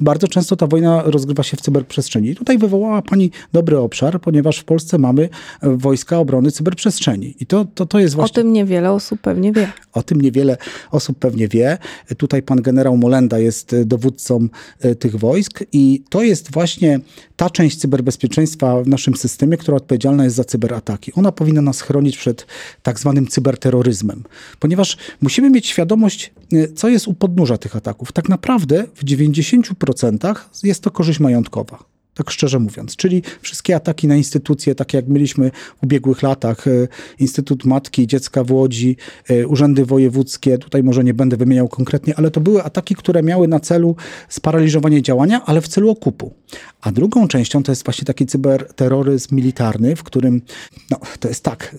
Bardzo 0.00 0.28
często 0.28 0.56
ta 0.56 0.66
wojna 0.66 1.02
rozgrywa 1.02 1.42
się 1.42 1.56
w 1.56 1.60
cyberprzestrzeni. 1.60 2.28
I 2.28 2.34
tutaj 2.34 2.58
wywołała 2.58 3.02
Pani 3.02 3.30
dobry 3.52 3.78
obszar, 3.78 4.20
ponieważ 4.20 4.58
w 4.58 4.64
Polsce 4.64 4.98
mamy 4.98 5.28
wojska 5.62 6.18
obrony 6.18 6.50
cyberprzestrzeni. 6.50 7.34
I 7.40 7.46
to, 7.46 7.64
to, 7.74 7.86
to 7.86 7.98
jest 7.98 8.14
właśnie... 8.14 8.40
O 8.40 8.44
tym 8.44 8.52
niewiele 8.52 8.92
osób 8.92 9.20
pewnie 9.20 9.52
wie. 9.52 9.72
O 9.92 10.02
tym 10.02 10.20
niewiele 10.20 10.56
osób 10.90 11.18
pewnie 11.18 11.48
wie. 11.48 11.78
Tutaj 12.16 12.42
pan 12.42 12.62
generał 12.62 12.96
Molenda 13.14 13.38
jest 13.38 13.72
e, 13.72 13.84
dowódcą 13.84 14.48
e, 14.80 14.94
tych 14.94 15.16
wojsk 15.16 15.64
i 15.72 16.02
to 16.08 16.22
jest 16.22 16.52
właśnie 16.52 17.00
ta 17.36 17.50
część 17.50 17.76
cyberbezpieczeństwa 17.76 18.82
w 18.82 18.88
naszym 18.88 19.16
systemie, 19.16 19.56
która 19.56 19.76
odpowiedzialna 19.76 20.24
jest 20.24 20.36
za 20.36 20.44
cyberataki. 20.44 21.12
Ona 21.14 21.32
powinna 21.32 21.62
nas 21.62 21.80
chronić 21.80 22.16
przed 22.16 22.46
tak 22.82 22.98
zwanym 22.98 23.26
cyberterroryzmem, 23.26 24.22
ponieważ 24.60 24.96
musimy 25.20 25.50
mieć 25.50 25.66
świadomość, 25.66 26.32
e, 26.52 26.68
co 26.68 26.88
jest 26.88 27.08
u 27.08 27.14
podnóża 27.14 27.58
tych 27.58 27.76
ataków. 27.76 28.12
Tak 28.12 28.28
naprawdę 28.28 28.84
w 28.94 29.04
90% 29.04 30.34
jest 30.62 30.82
to 30.82 30.90
korzyść 30.90 31.20
majątkowa. 31.20 31.93
Tak 32.14 32.30
szczerze 32.30 32.58
mówiąc. 32.58 32.96
Czyli 32.96 33.22
wszystkie 33.40 33.76
ataki 33.76 34.08
na 34.08 34.16
instytucje, 34.16 34.74
takie 34.74 34.98
jak 34.98 35.08
mieliśmy 35.08 35.50
w 35.50 35.84
ubiegłych 35.84 36.22
latach, 36.22 36.68
e, 36.68 36.70
Instytut 37.18 37.64
Matki 37.64 38.02
i 38.02 38.06
Dziecka 38.06 38.44
w 38.44 38.52
Łodzi, 38.52 38.96
e, 39.28 39.46
urzędy 39.46 39.86
wojewódzkie, 39.86 40.58
tutaj 40.58 40.82
może 40.82 41.04
nie 41.04 41.14
będę 41.14 41.36
wymieniał 41.36 41.68
konkretnie, 41.68 42.14
ale 42.16 42.30
to 42.30 42.40
były 42.40 42.62
ataki, 42.62 42.94
które 42.94 43.22
miały 43.22 43.48
na 43.48 43.60
celu 43.60 43.96
sparaliżowanie 44.28 45.02
działania, 45.02 45.44
ale 45.44 45.60
w 45.60 45.68
celu 45.68 45.90
okupu. 45.90 46.34
A 46.80 46.92
drugą 46.92 47.28
częścią 47.28 47.62
to 47.62 47.72
jest 47.72 47.84
właśnie 47.84 48.04
taki 48.04 48.26
cyberterroryzm 48.26 49.36
militarny, 49.36 49.96
w 49.96 50.02
którym 50.02 50.42
no, 50.90 50.98
to 51.20 51.28
jest 51.28 51.44
tak, 51.44 51.76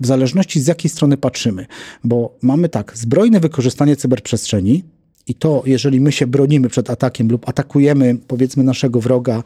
w 0.00 0.06
zależności 0.06 0.60
z 0.60 0.66
jakiej 0.66 0.90
strony 0.90 1.16
patrzymy, 1.16 1.66
bo 2.04 2.38
mamy 2.42 2.68
tak, 2.68 2.98
zbrojne 2.98 3.40
wykorzystanie 3.40 3.96
cyberprzestrzeni, 3.96 4.84
i 5.26 5.34
to, 5.34 5.62
jeżeli 5.66 6.00
my 6.00 6.12
się 6.12 6.26
bronimy 6.26 6.68
przed 6.68 6.90
atakiem 6.90 7.28
lub 7.28 7.48
atakujemy, 7.48 8.16
powiedzmy, 8.26 8.64
naszego 8.64 9.00
wroga 9.00 9.42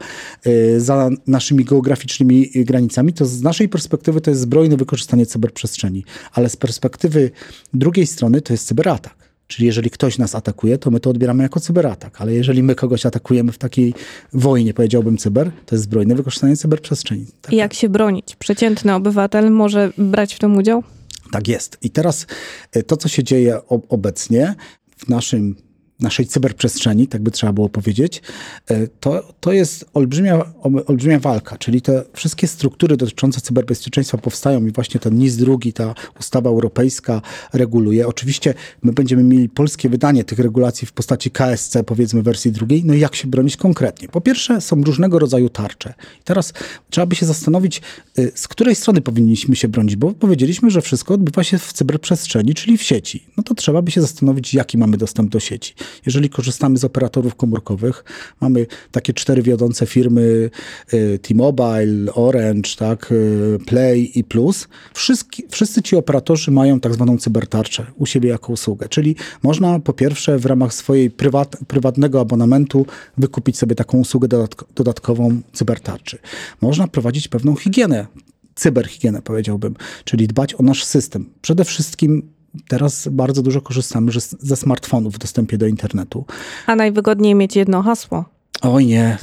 y, 0.47 0.81
za 0.81 1.09
naszymi 1.27 1.65
geograficznymi 1.65 2.49
granicami, 2.55 3.13
to 3.13 3.25
z 3.25 3.41
naszej 3.41 3.69
perspektywy 3.69 4.21
to 4.21 4.31
jest 4.31 4.41
zbrojne 4.41 4.77
wykorzystanie 4.77 5.25
cyberprzestrzeni. 5.25 6.03
Ale 6.33 6.49
z 6.49 6.55
perspektywy 6.55 7.31
drugiej 7.73 8.07
strony 8.07 8.41
to 8.41 8.53
jest 8.53 8.67
cyberatak. 8.67 9.21
Czyli 9.47 9.67
jeżeli 9.67 9.89
ktoś 9.89 10.17
nas 10.17 10.35
atakuje, 10.35 10.77
to 10.77 10.91
my 10.91 10.99
to 10.99 11.09
odbieramy 11.09 11.43
jako 11.43 11.59
cyberatak, 11.59 12.21
ale 12.21 12.33
jeżeli 12.33 12.63
my 12.63 12.75
kogoś 12.75 13.05
atakujemy 13.05 13.51
w 13.51 13.57
takiej 13.57 13.93
wojnie, 14.33 14.73
powiedziałbym 14.73 15.17
cyber, 15.17 15.51
to 15.65 15.75
jest 15.75 15.83
zbrojne 15.83 16.15
wykorzystanie 16.15 16.57
cyberprzestrzeni. 16.57 17.25
Tak. 17.41 17.53
I 17.53 17.55
jak 17.55 17.73
się 17.73 17.89
bronić? 17.89 18.35
Przeciętny 18.35 18.93
obywatel 18.93 19.51
może 19.51 19.91
brać 19.97 20.35
w 20.35 20.39
tym 20.39 20.57
udział? 20.57 20.83
Tak 21.31 21.47
jest. 21.47 21.77
I 21.81 21.89
teraz 21.89 22.27
y, 22.75 22.83
to, 22.83 22.97
co 22.97 23.07
się 23.07 23.23
dzieje 23.23 23.59
obecnie 23.89 24.55
w 24.97 25.09
naszym 25.09 25.55
naszej 26.01 26.25
cyberprzestrzeni, 26.25 27.07
tak 27.07 27.21
by 27.21 27.31
trzeba 27.31 27.53
było 27.53 27.69
powiedzieć, 27.69 28.21
e, 28.67 28.87
to, 28.87 29.33
to 29.39 29.51
jest 29.51 29.85
olbrzymia, 29.93 30.53
olbrzymia 30.87 31.19
walka, 31.19 31.57
czyli 31.57 31.81
te 31.81 32.03
wszystkie 32.13 32.47
struktury 32.47 32.97
dotyczące 32.97 33.41
cyberbezpieczeństwa 33.41 34.17
powstają 34.17 34.65
i 34.65 34.71
właśnie 34.71 34.99
ten 34.99 35.17
NIS 35.17 35.37
drugi, 35.37 35.73
ta 35.73 35.95
ustawa 36.19 36.49
europejska 36.49 37.21
reguluje. 37.53 38.07
Oczywiście 38.07 38.53
my 38.83 38.91
będziemy 38.91 39.23
mieli 39.23 39.49
polskie 39.49 39.89
wydanie 39.89 40.23
tych 40.23 40.39
regulacji 40.39 40.87
w 40.87 40.91
postaci 40.91 41.31
KSC, 41.31 41.83
powiedzmy 41.85 42.21
wersji 42.21 42.51
drugiej, 42.51 42.85
no 42.85 42.93
i 42.93 42.99
jak 42.99 43.15
się 43.15 43.27
bronić 43.27 43.57
konkretnie. 43.57 44.07
Po 44.07 44.21
pierwsze 44.21 44.61
są 44.61 44.83
różnego 44.83 45.19
rodzaju 45.19 45.49
tarcze. 45.49 45.93
I 46.21 46.23
teraz 46.23 46.53
trzeba 46.89 47.05
by 47.07 47.15
się 47.15 47.25
zastanowić, 47.25 47.81
e, 48.17 48.31
z 48.35 48.47
której 48.47 48.75
strony 48.75 49.01
powinniśmy 49.01 49.55
się 49.55 49.67
bronić, 49.67 49.95
bo 49.95 50.11
powiedzieliśmy, 50.11 50.69
że 50.69 50.81
wszystko 50.81 51.13
odbywa 51.13 51.43
się 51.43 51.57
w 51.57 51.73
cyberprzestrzeni, 51.73 52.53
czyli 52.53 52.77
w 52.77 52.83
sieci. 52.83 53.23
No 53.37 53.43
to 53.43 53.55
trzeba 53.55 53.81
by 53.81 53.91
się 53.91 54.01
zastanowić, 54.01 54.53
jaki 54.53 54.77
mamy 54.77 54.97
dostęp 54.97 55.29
do 55.31 55.39
sieci. 55.39 55.73
Jeżeli 56.05 56.29
korzystamy 56.29 56.77
z 56.77 56.83
operatorów 56.83 57.35
komórkowych, 57.35 58.03
mamy 58.41 58.65
takie 58.91 59.13
cztery 59.13 59.41
wiodące 59.41 59.85
firmy 59.85 60.49
y, 60.93 61.19
T-Mobile, 61.19 62.13
Orange, 62.13 62.69
tak, 62.77 63.11
y, 63.11 63.57
Play 63.65 64.19
i 64.19 64.23
Plus. 64.23 64.67
Wszyscy, 64.93 65.25
wszyscy 65.49 65.81
ci 65.81 65.95
operatorzy 65.95 66.51
mają 66.51 66.79
tak 66.79 66.93
zwaną 66.93 67.17
cybertarczę 67.17 67.85
u 67.95 68.05
siebie 68.05 68.29
jako 68.29 68.53
usługę. 68.53 68.89
Czyli 68.89 69.15
można 69.43 69.79
po 69.79 69.93
pierwsze 69.93 70.39
w 70.39 70.45
ramach 70.45 70.73
swojej 70.73 71.09
prywat, 71.09 71.57
prywatnego 71.67 72.19
abonamentu 72.19 72.85
wykupić 73.17 73.57
sobie 73.57 73.75
taką 73.75 73.99
usługę 73.99 74.27
dodatkową 74.75 75.41
cybertarczy. 75.53 76.17
Można 76.61 76.87
prowadzić 76.87 77.27
pewną 77.27 77.55
higienę 77.55 78.07
cyberhigienę, 78.55 79.21
powiedziałbym, 79.21 79.75
czyli 80.03 80.27
dbać 80.27 80.53
o 80.53 80.63
nasz 80.63 80.83
system. 80.83 81.29
Przede 81.41 81.65
wszystkim 81.65 82.31
Teraz 82.67 83.07
bardzo 83.11 83.41
dużo 83.41 83.61
korzystamy 83.61 84.11
ze 84.39 84.55
smartfonów 84.55 85.13
w 85.13 85.17
dostępie 85.17 85.57
do 85.57 85.67
internetu. 85.67 86.25
A 86.65 86.75
najwygodniej 86.75 87.35
mieć 87.35 87.55
jedno 87.55 87.81
hasło. 87.81 88.25
Oj 88.61 88.85
nie, 88.85 89.17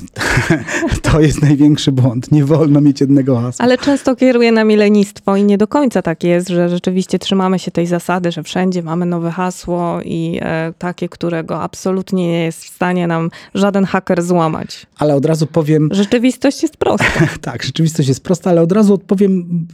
to 1.03 1.21
jest 1.21 1.43
największy 1.43 1.93
błąd. 1.93 2.33
Nie 2.33 2.45
wolno 2.45 2.81
mieć 2.81 3.01
jednego 3.01 3.41
hasła. 3.41 3.65
Ale 3.65 3.79
często 3.79 4.17
kieruje 4.17 4.53
nami 4.53 4.77
lenistwo 4.77 5.37
i 5.37 5.45
nie 5.45 5.59
do 5.59 5.69
końca 5.69 6.03
tak 6.03 6.25
jest, 6.25 6.49
że 6.49 6.69
rzeczywiście 6.69 7.19
trzymamy 7.19 7.59
się 7.59 7.71
tej 7.71 7.87
zasady, 7.87 8.33
że 8.33 8.43
wszędzie 8.43 8.83
mamy 8.83 9.07
nowe 9.07 9.31
hasło 9.31 10.01
i 10.05 10.39
e, 10.43 10.73
takie, 10.79 11.09
którego 11.09 11.63
absolutnie 11.63 12.29
nie 12.29 12.45
jest 12.45 12.65
w 12.65 12.69
stanie 12.69 13.07
nam 13.07 13.31
żaden 13.55 13.85
haker 13.85 14.23
złamać. 14.23 14.87
Ale 14.99 15.15
od 15.15 15.25
razu 15.25 15.47
powiem... 15.47 15.89
Rzeczywistość 15.93 16.63
jest 16.63 16.77
prosta. 16.77 17.29
tak, 17.41 17.63
rzeczywistość 17.63 18.09
jest 18.09 18.23
prosta, 18.23 18.51
ale 18.51 18.63
od 18.63 18.73
razu 18.73 18.95
odpowiem, 18.95 19.67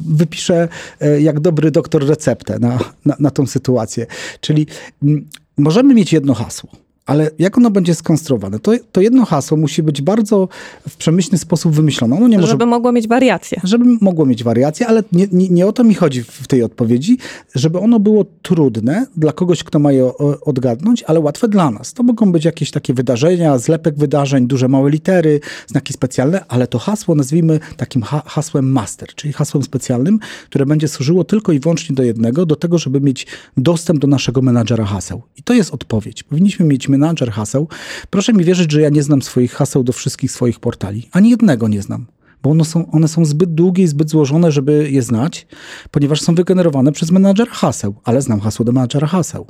wypiszę 0.00 0.68
e, 1.00 1.20
jak 1.20 1.40
dobry 1.40 1.70
doktor 1.70 2.06
receptę 2.06 2.58
na, 2.58 2.78
na, 3.04 3.16
na 3.18 3.30
tą 3.30 3.46
sytuację. 3.46 4.06
Czyli 4.40 4.66
m, 5.02 5.28
możemy 5.56 5.94
mieć 5.94 6.12
jedno 6.12 6.34
hasło 6.34 6.81
ale 7.06 7.30
jak 7.38 7.58
ono 7.58 7.70
będzie 7.70 7.94
skonstruowane? 7.94 8.58
To, 8.58 8.72
to 8.92 9.00
jedno 9.00 9.24
hasło 9.24 9.56
musi 9.56 9.82
być 9.82 10.02
bardzo 10.02 10.48
w 10.88 10.96
przemyślny 10.96 11.38
sposób 11.38 11.74
wymyślone. 11.74 12.16
Ono 12.16 12.28
nie 12.28 12.36
może, 12.36 12.50
żeby 12.50 12.66
mogło 12.66 12.92
mieć 12.92 13.08
wariacje. 13.08 13.60
Żeby 13.64 13.84
mogło 14.00 14.26
mieć 14.26 14.44
wariacje, 14.44 14.86
ale 14.86 15.02
nie, 15.12 15.26
nie, 15.32 15.48
nie, 15.48 15.66
o 15.66 15.72
to 15.72 15.84
mi 15.84 15.94
chodzi 15.94 16.22
w 16.22 16.48
tej 16.48 16.62
odpowiedzi, 16.62 17.18
żeby 17.54 17.78
ono 17.78 18.00
było 18.00 18.24
trudne 18.42 19.06
dla 19.16 19.32
kogoś, 19.32 19.64
kto 19.64 19.78
ma 19.78 19.92
je 19.92 20.12
odgadnąć, 20.40 21.02
ale 21.02 21.20
łatwe 21.20 21.48
dla 21.48 21.70
nas. 21.70 21.92
To 21.92 22.02
mogą 22.02 22.32
być 22.32 22.44
jakieś 22.44 22.70
takie 22.70 22.94
wydarzenia, 22.94 23.58
zlepek 23.58 23.98
wydarzeń, 23.98 24.46
duże, 24.46 24.68
małe 24.68 24.90
litery, 24.90 25.40
znaki 25.66 25.92
specjalne, 25.92 26.44
ale 26.48 26.66
to 26.66 26.78
hasło 26.78 27.14
nazwijmy 27.14 27.60
takim 27.76 28.02
ha 28.02 28.22
hasłem 28.26 28.72
master, 28.72 29.08
czyli 29.14 29.32
hasłem 29.32 29.62
specjalnym, 29.62 30.18
które 30.46 30.66
będzie 30.66 30.88
służyło 30.88 31.24
tylko 31.24 31.52
i 31.52 31.60
wyłącznie 31.60 31.96
do 31.96 32.02
jednego, 32.02 32.46
do 32.46 32.56
tego, 32.56 32.78
żeby 32.78 33.00
mieć 33.00 33.26
dostęp 33.56 34.00
do 34.00 34.06
naszego 34.06 34.42
menadżera 34.42 34.84
haseł. 34.84 35.22
I 35.36 35.42
to 35.42 35.54
jest 35.54 35.74
odpowiedź. 35.74 36.22
Powinniśmy 36.22 36.66
mieć 36.66 36.88
menadżer 36.98 37.30
haseł. 37.32 37.68
Proszę 38.10 38.32
mi 38.32 38.44
wierzyć, 38.44 38.72
że 38.72 38.80
ja 38.80 38.88
nie 38.88 39.02
znam 39.02 39.22
swoich 39.22 39.52
haseł 39.52 39.84
do 39.84 39.92
wszystkich 39.92 40.32
swoich 40.32 40.60
portali. 40.60 41.08
Ani 41.12 41.30
jednego 41.30 41.68
nie 41.68 41.82
znam 41.82 42.06
bo 42.42 42.50
one 42.50 42.64
są, 42.64 42.90
one 42.90 43.08
są 43.08 43.24
zbyt 43.24 43.54
długie 43.54 43.84
i 43.84 43.88
zbyt 43.88 44.10
złożone, 44.10 44.52
żeby 44.52 44.90
je 44.90 45.02
znać, 45.02 45.46
ponieważ 45.90 46.20
są 46.20 46.34
wygenerowane 46.34 46.92
przez 46.92 47.10
menadżera 47.10 47.52
haseł, 47.52 47.94
ale 48.04 48.22
znam 48.22 48.40
hasło 48.40 48.64
do 48.64 48.72
menadżera 48.72 49.06
haseł. 49.06 49.46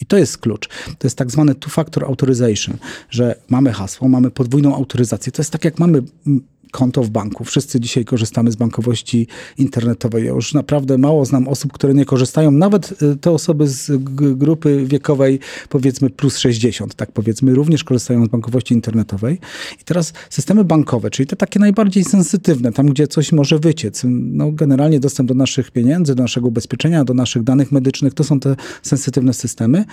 I 0.00 0.06
to 0.06 0.16
jest 0.18 0.38
klucz. 0.38 0.68
To 0.98 1.06
jest 1.06 1.16
tak 1.16 1.30
zwany 1.30 1.54
two-factor 1.54 2.04
authorization, 2.04 2.76
że 3.10 3.36
mamy 3.48 3.72
hasło, 3.72 4.08
mamy 4.08 4.30
podwójną 4.30 4.76
autoryzację. 4.76 5.32
To 5.32 5.42
jest 5.42 5.50
tak, 5.50 5.64
jak 5.64 5.78
mamy 5.78 6.02
konto 6.70 7.02
w 7.02 7.10
banku. 7.10 7.44
Wszyscy 7.44 7.80
dzisiaj 7.80 8.04
korzystamy 8.04 8.52
z 8.52 8.56
bankowości 8.56 9.26
internetowej. 9.58 10.24
Ja 10.24 10.30
już 10.30 10.54
naprawdę 10.54 10.98
mało 10.98 11.24
znam 11.24 11.48
osób, 11.48 11.72
które 11.72 11.94
nie 11.94 12.04
korzystają, 12.04 12.50
nawet 12.50 13.02
y, 13.02 13.16
te 13.16 13.30
osoby 13.30 13.68
z 13.68 13.90
grupy 14.36 14.84
wiekowej 14.86 15.38
powiedzmy 15.68 16.10
plus 16.10 16.38
60, 16.38 16.94
tak 16.94 17.12
powiedzmy, 17.12 17.54
również 17.54 17.84
korzystają 17.84 18.24
z 18.24 18.28
bankowości 18.28 18.74
internetowej. 18.74 19.38
I 19.80 19.84
teraz 19.84 20.12
systemy 20.30 20.64
bankowe, 20.64 21.10
czyli 21.10 21.26
te 21.26 21.36
takie 21.36 21.60
najbardziej 21.60 22.04
sensytywne, 22.04 22.72
tam 22.72 22.86
gdzie 22.86 23.06
coś 23.06 23.32
może 23.32 23.58
wyciec, 23.58 24.02
no 24.08 24.52
generalnie 24.52 25.00
dostęp 25.00 25.28
do 25.28 25.34
naszych 25.34 25.70
pieniędzy, 25.70 26.14
do 26.14 26.22
naszego 26.22 26.48
ubezpieczenia, 26.48 27.04
do 27.04 27.14
naszych 27.14 27.42
danych 27.42 27.72
medycznych, 27.72 28.14
to 28.14 28.24
są 28.24 28.40
te 28.40 28.56
sensytywne 28.82 29.34
systemy. 29.34 29.84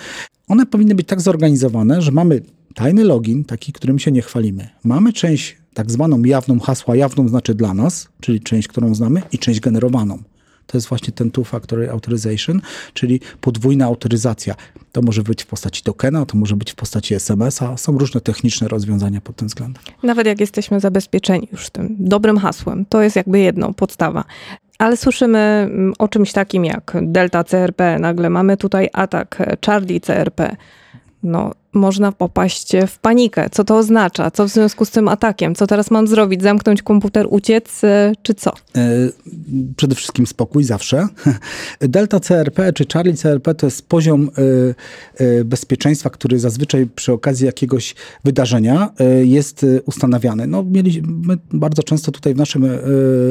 One 0.48 0.66
powinny 0.66 0.96
być 0.96 1.08
tak 1.08 1.22
zorganizowane, 1.22 2.02
że 2.02 2.12
mamy 2.12 2.42
tajny 2.76 3.04
login, 3.04 3.44
taki, 3.44 3.74
którym 3.74 4.00
się 4.00 4.12
nie 4.12 4.22
chwalimy. 4.22 4.70
Mamy 4.84 5.14
część 5.14 5.58
tak 5.80 5.92
zwaną 5.92 6.22
jawną 6.24 6.60
hasła, 6.60 6.96
jawną 6.96 7.28
znaczy 7.28 7.56
dla 7.56 7.74
nas, 7.74 8.10
czyli 8.22 8.42
część, 8.42 8.68
którą 8.68 8.96
znamy, 8.96 9.22
i 9.32 9.38
część 9.38 9.60
generowaną. 9.60 10.18
To 10.68 10.78
jest 10.78 10.88
właśnie 10.88 11.14
ten 11.14 11.32
two-factor 11.32 11.90
authorization, 11.90 12.62
czyli 12.94 13.20
podwójna 13.42 13.86
autoryzacja. 13.86 14.56
To 14.92 15.02
może 15.02 15.24
być 15.24 15.44
w 15.44 15.48
postaci 15.48 15.84
tokena, 15.84 16.26
to 16.26 16.38
może 16.38 16.56
być 16.56 16.72
w 16.72 16.76
postaci 16.76 17.14
SMS-a. 17.14 17.78
Są 17.78 17.98
różne 17.98 18.22
techniczne 18.22 18.68
rozwiązania 18.68 19.22
pod 19.22 19.36
tym 19.36 19.48
względem. 19.48 19.84
Nawet 20.04 20.28
jak 20.28 20.40
jesteśmy 20.40 20.80
zabezpieczeni 20.80 21.48
już 21.52 21.70
tym 21.70 21.96
dobrym 22.00 22.38
hasłem, 22.38 22.86
to 22.86 23.02
jest 23.02 23.16
jakby 23.16 23.40
jedną 23.40 23.74
podstawa. 23.74 24.24
Ale 24.78 24.98
słyszymy 24.98 25.40
mm, 25.40 25.94
o 26.00 26.08
czymś 26.08 26.32
takim 26.32 26.66
jak 26.66 26.98
Delta 27.02 27.44
CRP, 27.44 28.00
nagle 28.00 28.30
mamy 28.30 28.58
tutaj 28.58 28.90
atak 28.94 29.58
Charlie 29.66 30.02
CRP. 30.02 30.56
No, 31.24 31.52
można 31.74 32.12
popaść 32.12 32.72
w 32.88 33.00
panikę. 33.00 33.50
Co 33.52 33.64
to 33.64 33.78
oznacza? 33.78 34.32
Co 34.32 34.46
w 34.46 34.50
związku 34.50 34.86
z 34.86 34.92
tym 34.92 35.08
atakiem? 35.08 35.56
Co 35.56 35.68
teraz 35.68 35.92
mam 35.92 36.08
zrobić? 36.08 36.42
Zamknąć 36.42 36.82
komputer, 36.82 37.28
uciec, 37.30 37.84
e, 37.84 38.14
czy 38.24 38.34
co? 38.34 38.52
E, 38.76 38.90
przede 39.78 39.96
wszystkim 39.96 40.28
spokój 40.28 40.64
zawsze. 40.64 41.08
Delta 41.80 42.20
CRP 42.20 42.74
czy 42.74 42.86
Charlie 42.94 43.14
CRP 43.14 43.56
to 43.56 43.68
jest 43.68 43.88
poziom 43.88 44.30
e, 45.20 45.44
bezpieczeństwa, 45.44 46.10
który 46.10 46.40
zazwyczaj 46.40 46.88
przy 46.96 47.14
okazji 47.14 47.46
jakiegoś 47.46 47.96
wydarzenia 48.24 48.90
jest 49.24 49.66
ustanawiany. 49.86 50.48
No, 50.48 50.64
mieli, 50.64 51.02
my 51.08 51.38
bardzo 51.54 51.84
często 51.84 52.12
tutaj 52.12 52.34
w 52.34 52.38
naszym 52.38 52.68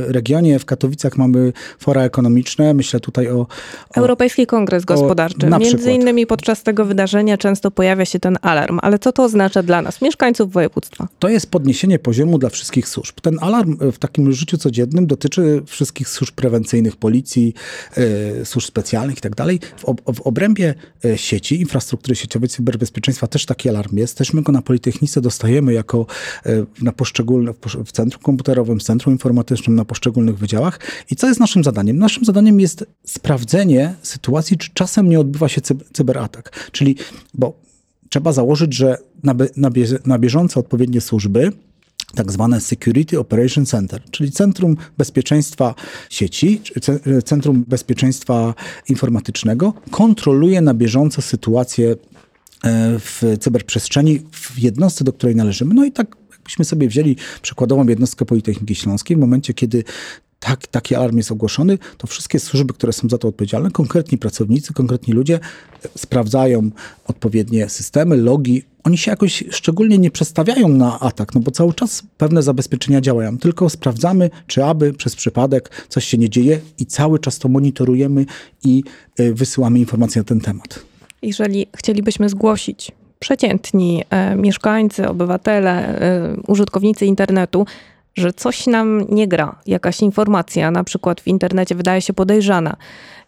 regionie, 0.07 0.59
w 0.59 0.65
Katowicach 0.65 1.17
mamy 1.17 1.53
fora 1.79 2.03
ekonomiczne. 2.03 2.75
Myślę 2.75 3.01
tutaj 3.01 3.29
o... 3.29 3.41
o 3.41 3.47
Europejski 3.95 4.47
Kongres 4.47 4.85
Gospodarczy. 4.85 5.47
O, 5.47 5.51
Między 5.51 5.77
przykład. 5.77 5.95
innymi 5.95 6.27
podczas 6.27 6.63
tego 6.63 6.85
wydarzenia 6.85 7.39
często 7.39 7.71
pojawia 7.71 8.05
się 8.05 8.21
ten 8.21 8.28
ten 8.29 8.39
alarm. 8.43 8.79
Ale 8.83 8.99
co 8.99 9.13
to 9.13 9.25
oznacza 9.25 9.63
dla 9.63 9.83
nas, 9.83 10.03
mieszkańców 10.03 10.53
województwa? 10.53 11.09
To 11.19 11.29
jest 11.29 11.51
podniesienie 11.51 11.99
poziomu 11.99 12.39
dla 12.39 12.51
wszystkich 12.51 12.89
służb. 12.89 13.21
Ten 13.21 13.37
alarm 13.41 13.77
e, 13.81 13.93
w 13.93 13.99
takim 13.99 14.33
życiu 14.33 14.59
codziennym 14.59 15.07
dotyczy 15.07 15.63
wszystkich 15.67 16.09
służb 16.09 16.35
prewencyjnych, 16.35 16.97
policji, 16.97 17.55
yy, 17.97 18.45
służb 18.45 18.67
specjalnych 18.69 19.17
itd. 19.17 19.37
Tak 19.37 19.81
w, 20.07 20.15
w 20.15 20.21
obrębie 20.21 20.75
e, 21.05 21.19
sieci, 21.19 21.61
infrastruktury 21.61 22.17
sieciowej, 22.17 22.49
cyberbezpieczeństwa 22.49 23.27
też 23.27 23.47
taki 23.47 23.69
alarm 23.69 23.97
jest. 23.97 24.19
Też 24.19 24.33
my 24.33 24.43
go 24.43 24.53
na 24.53 24.63
Politechnice 24.63 25.21
dostajemy 25.21 25.73
jako 25.73 26.07
na 26.83 26.93
poszczególnych, 26.93 27.57
w 27.87 27.93
centrum 27.93 28.23
komputerowym, 28.23 28.79
w 28.81 28.83
centrum 28.83 29.15
informatycznym, 29.15 29.77
na 29.77 29.85
poszczególnych 29.85 30.39
wydziałach. 30.39 30.81
I 31.11 31.17
co 31.17 31.27
jest 31.29 31.41
naszym 31.41 31.65
zadaniem? 31.65 31.99
Naszym 31.99 32.25
zadaniem 32.25 32.61
jest 32.61 32.87
sprawdzenie 33.05 33.95
sytuacji, 34.03 34.57
czy 34.57 34.71
czasem 34.75 35.09
nie 35.09 35.21
odbywa 35.21 35.49
się 35.49 35.61
cyberatak. 35.93 36.71
Czyli, 36.73 36.97
bo 37.35 37.68
trzeba 38.09 38.33
założyć, 38.33 38.75
że 38.75 38.99
na, 39.23 39.35
na, 39.57 39.71
na 40.07 40.19
bieżąco 40.19 40.61
odpowiednie 40.61 41.01
służby 41.01 41.53
tak 42.15 42.33
zwane 42.33 42.61
Security 42.61 43.19
Operation 43.19 43.67
Center, 43.67 44.03
czyli 44.11 44.33
Centrum 44.33 44.77
Bezpieczeństwa 44.99 45.75
Sieci, 46.11 46.61
Centrum 47.25 47.65
Bezpieczeństwa 47.69 48.55
Informatycznego, 48.89 49.75
kontroluje 49.91 50.61
na 50.61 50.75
bieżąco 50.75 51.23
sytuację 51.23 51.97
w 52.99 53.37
cyberprzestrzeni 53.41 54.21
w 54.33 54.59
jednostce, 54.59 55.05
do 55.05 55.13
której 55.13 55.37
należymy. 55.37 55.75
No 55.75 55.85
i 55.85 55.93
tak 55.93 56.17
jakbyśmy 56.33 56.65
sobie 56.65 56.89
wzięli 56.89 57.17
przykładową 57.43 57.87
jednostkę 57.89 58.25
Politechniki 58.25 58.75
Śląskiej, 58.75 59.17
w 59.17 59.21
momencie, 59.21 59.55
kiedy 59.55 59.85
tak, 60.41 60.67
taki 60.67 60.95
alarm 60.95 61.17
jest 61.17 61.33
ogłoszony, 61.33 61.79
to 61.99 62.07
wszystkie 62.07 62.41
służby, 62.41 62.75
które 62.75 62.93
są 62.93 63.09
za 63.09 63.19
to 63.19 63.29
odpowiedzialne, 63.29 63.71
konkretni 63.71 64.19
pracownicy, 64.19 64.73
konkretni 64.75 65.15
ludzie 65.15 65.41
sprawdzają 65.97 66.71
odpowiednie 67.07 67.69
systemy, 67.69 68.17
logi. 68.17 68.63
Oni 68.85 68.99
się 68.99 69.11
jakoś 69.11 69.45
szczególnie 69.51 69.99
nie 69.99 70.11
przestawiają 70.11 70.69
na 70.69 71.01
atak, 71.01 71.35
no 71.35 71.41
bo 71.41 71.51
cały 71.51 71.75
czas 71.75 72.03
pewne 72.19 72.43
zabezpieczenia 72.43 73.01
działają. 73.01 73.39
Tylko 73.39 73.71
sprawdzamy, 73.71 74.31
czy 74.47 74.65
aby 74.65 74.93
przez 74.93 75.17
przypadek 75.17 75.87
coś 75.89 76.05
się 76.05 76.19
nie 76.19 76.31
dzieje 76.31 76.61
i 76.79 76.87
cały 76.87 77.19
czas 77.19 77.39
to 77.39 77.49
monitorujemy 77.49 78.27
i 78.65 78.85
y, 79.21 79.35
wysyłamy 79.35 79.79
informacje 79.79 80.21
na 80.21 80.25
ten 80.25 80.41
temat. 80.41 80.81
Jeżeli 81.23 81.67
chcielibyśmy 81.77 82.29
zgłosić 82.29 82.93
przeciętni 83.19 84.05
e, 84.11 84.37
mieszkańcy, 84.37 85.09
obywatele, 85.09 86.01
e, 86.01 86.37
użytkownicy 86.47 87.07
internetu, 87.07 87.67
że 88.19 88.33
coś 88.33 88.67
nam 88.67 89.05
nie 89.09 89.29
gra, 89.29 89.57
jakaś 89.67 90.01
informacja 90.01 90.71
na 90.71 90.85
przykład 90.85 91.21
w 91.21 91.27
internecie 91.27 91.75
wydaje 91.75 92.01
się 92.01 92.13
podejrzana, 92.13 92.77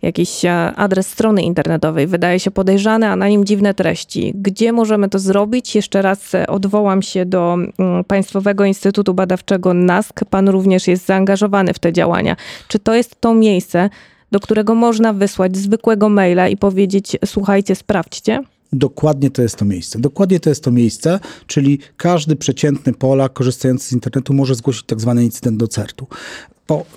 jakiś 0.02 0.44
e, 0.44 0.73
adres 0.76 1.06
strony 1.06 1.42
internetowej 1.42 2.06
wydaje 2.06 2.40
się 2.40 2.50
podejrzany, 2.50 3.06
a 3.06 3.16
na 3.16 3.28
nim 3.28 3.44
dziwne 3.44 3.75
treści. 3.75 4.32
Gdzie 4.35 4.73
możemy 4.73 5.09
to 5.09 5.18
zrobić? 5.18 5.75
Jeszcze 5.75 6.02
raz 6.02 6.35
e, 6.35 6.47
odwołam 6.47 7.02
się 7.02 7.26
do 7.26 7.54
mm, 7.54 8.04
Państwowego 8.04 8.64
Instytutu 8.64 9.14
Badawczego 9.14 9.75
NASK. 9.75 10.25
Pan 10.30 10.49
również 10.49 10.88
jest 10.88 11.06
zaangażowany 11.06 11.75
w 11.75 11.78
te 11.78 11.92
działania. 11.92 12.37
Czy 12.68 12.78
to 12.78 12.94
jest 12.94 13.20
to 13.20 13.35
miejsce, 13.35 13.90
do 14.32 14.40
którego 14.40 14.75
można 14.75 15.12
wysłać 15.12 15.56
zwykłego 15.56 16.09
maila 16.09 16.49
i 16.49 16.56
powiedzieć: 16.56 17.16
Słuchajcie, 17.25 17.75
sprawdźcie? 17.75 18.42
Dokładnie 18.72 19.30
to 19.30 19.42
jest 19.42 19.56
to 19.56 19.64
miejsce. 19.64 19.98
Dokładnie 19.98 20.40
to 20.40 20.48
jest 20.48 20.64
to 20.64 20.70
miejsce, 20.70 21.20
czyli 21.46 21.78
każdy 21.96 22.36
przeciętny 22.36 22.92
Polak 22.92 23.32
korzystający 23.32 23.88
z 23.88 23.92
internetu 23.92 24.34
może 24.34 24.54
zgłosić 24.54 24.82
tak 24.82 25.00
zwany 25.00 25.24
incydent 25.24 25.56
do 25.56 25.68
CERT-u. 25.68 26.06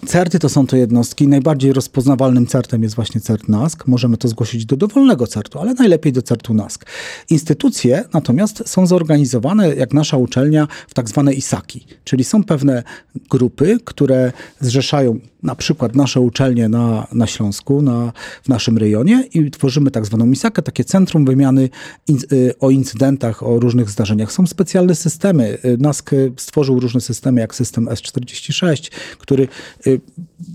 CERTy 0.06 0.40
to 0.40 0.50
są 0.50 0.68
to 0.68 0.76
jednostki. 0.76 1.28
Najbardziej 1.28 1.74
rozpoznawalnym 1.74 2.48
CERTem 2.48 2.84
jest 2.84 2.96
właśnie 2.96 3.22
CERT 3.22 3.50
NASK. 3.50 3.88
Możemy 3.88 4.18
to 4.18 4.28
zgłosić 4.28 4.66
do 4.66 4.78
dowolnego 4.78 5.28
CERTu, 5.28 5.60
ale 5.60 5.74
najlepiej 5.74 6.14
do 6.14 6.22
CERTu 6.22 6.54
NASK. 6.54 6.86
Instytucje 7.30 8.04
natomiast 8.14 8.64
są 8.66 8.88
zorganizowane, 8.88 9.76
jak 9.76 9.94
nasza 9.94 10.18
uczelnia, 10.18 10.68
w 10.88 10.94
tak 10.94 11.10
zwane 11.10 11.34
ISAKI, 11.34 11.86
czyli 12.04 12.24
są 12.24 12.44
pewne 12.44 12.84
grupy, 13.30 13.80
które 13.86 14.32
zrzeszają 14.60 15.20
na 15.44 15.56
przykład 15.56 15.96
nasze 15.96 16.20
uczelnie 16.20 16.70
na, 16.70 17.08
na 17.12 17.28
Śląsku, 17.28 17.82
na, 17.82 18.14
w 18.44 18.50
naszym 18.50 18.78
rejonie 18.78 19.28
i 19.34 19.52
tworzymy 19.52 19.92
tak 19.92 20.06
zwaną 20.06 20.26
MISAKę, 20.26 20.62
takie 20.62 20.84
centrum 20.84 21.26
wymiany 21.26 21.70
in, 22.08 22.18
y, 22.32 22.54
o 22.60 22.70
incydentach, 22.70 23.44
o 23.44 23.60
różnych 23.60 23.90
zdarzeniach. 23.90 24.32
Są 24.32 24.48
specjalne 24.48 24.96
systemy. 24.96 25.58
Y, 25.66 25.78
NASK 25.80 26.12
stworzył 26.38 26.80
różne 26.80 27.02
systemy, 27.02 27.42
jak 27.42 27.56
system 27.56 27.86
S46, 27.86 28.92
który 29.18 29.44
y, 29.44 29.48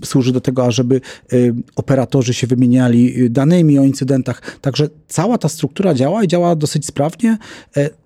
służy 0.05 0.31
do 0.31 0.41
tego, 0.41 0.65
ażeby 0.65 1.01
operatorzy 1.75 2.33
się 2.33 2.47
wymieniali 2.47 3.29
danymi 3.29 3.79
o 3.79 3.83
incydentach. 3.83 4.57
Także 4.61 4.89
cała 5.07 5.37
ta 5.37 5.49
struktura 5.49 5.93
działa 5.93 6.23
i 6.23 6.27
działa 6.27 6.55
dosyć 6.55 6.85
sprawnie. 6.85 7.37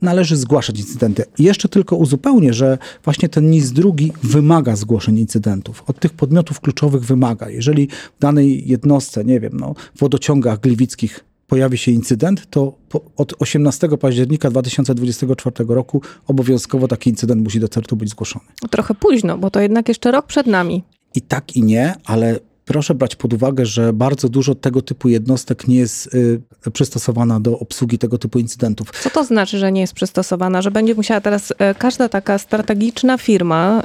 Należy 0.01 0.37
zgłaszać 0.37 0.79
incydenty. 0.79 1.23
Jeszcze 1.39 1.69
tylko 1.69 1.95
uzupełnię, 1.95 2.53
że 2.53 2.77
właśnie 3.03 3.29
ten 3.29 3.51
NIS 3.51 3.71
drugi 3.71 4.11
wymaga 4.23 4.75
zgłoszeń 4.75 5.17
incydentów 5.17 5.83
od 5.87 5.99
tych 5.99 6.13
podmiotów 6.13 6.59
kluczowych 6.59 7.05
wymaga. 7.05 7.49
Jeżeli 7.49 7.87
w 7.87 8.21
danej 8.21 8.67
jednostce, 8.67 9.25
nie 9.25 9.39
wiem, 9.39 9.53
no, 9.59 9.75
w 9.95 9.99
wodociągach 9.99 10.59
gliwickich 10.59 11.32
pojawi 11.47 11.77
się 11.77 11.91
incydent, 11.91 12.49
to 12.49 12.73
od 13.17 13.33
18 13.39 13.89
października 13.97 14.49
2024 14.49 15.55
roku 15.67 16.01
obowiązkowo 16.27 16.87
taki 16.87 17.09
incydent 17.09 17.43
musi 17.43 17.59
do 17.59 17.67
CERT-u 17.67 17.95
być 17.95 18.09
zgłoszony. 18.09 18.45
Trochę 18.69 18.93
późno, 18.93 19.37
bo 19.37 19.49
to 19.51 19.59
jednak 19.59 19.87
jeszcze 19.87 20.11
rok 20.11 20.25
przed 20.25 20.47
nami. 20.47 20.83
I 21.15 21.21
tak 21.21 21.55
i 21.55 21.63
nie, 21.63 21.93
ale 22.05 22.39
proszę 22.65 22.95
brać 22.95 23.15
pod 23.15 23.33
uwagę, 23.33 23.65
że 23.65 23.93
bardzo 23.93 24.29
dużo 24.29 24.55
tego 24.55 24.81
typu 24.81 25.09
jednostek 25.09 25.67
nie 25.67 25.75
jest 25.75 26.15
y, 26.15 26.41
przystosowana 26.73 27.39
do 27.39 27.59
obsługi 27.59 27.97
tego 27.97 28.17
typu 28.17 28.39
incydentów. 28.39 28.91
Co 29.03 29.09
to 29.09 29.23
znaczy, 29.23 29.57
że 29.57 29.71
nie 29.71 29.81
jest 29.81 29.93
przystosowana? 29.93 30.61
Że 30.61 30.71
będzie 30.71 30.95
musiała 30.95 31.21
teraz 31.21 31.51
y, 31.51 31.55
każda 31.77 32.09
taka 32.09 32.37
strategiczna 32.37 33.17
firma 33.17 33.83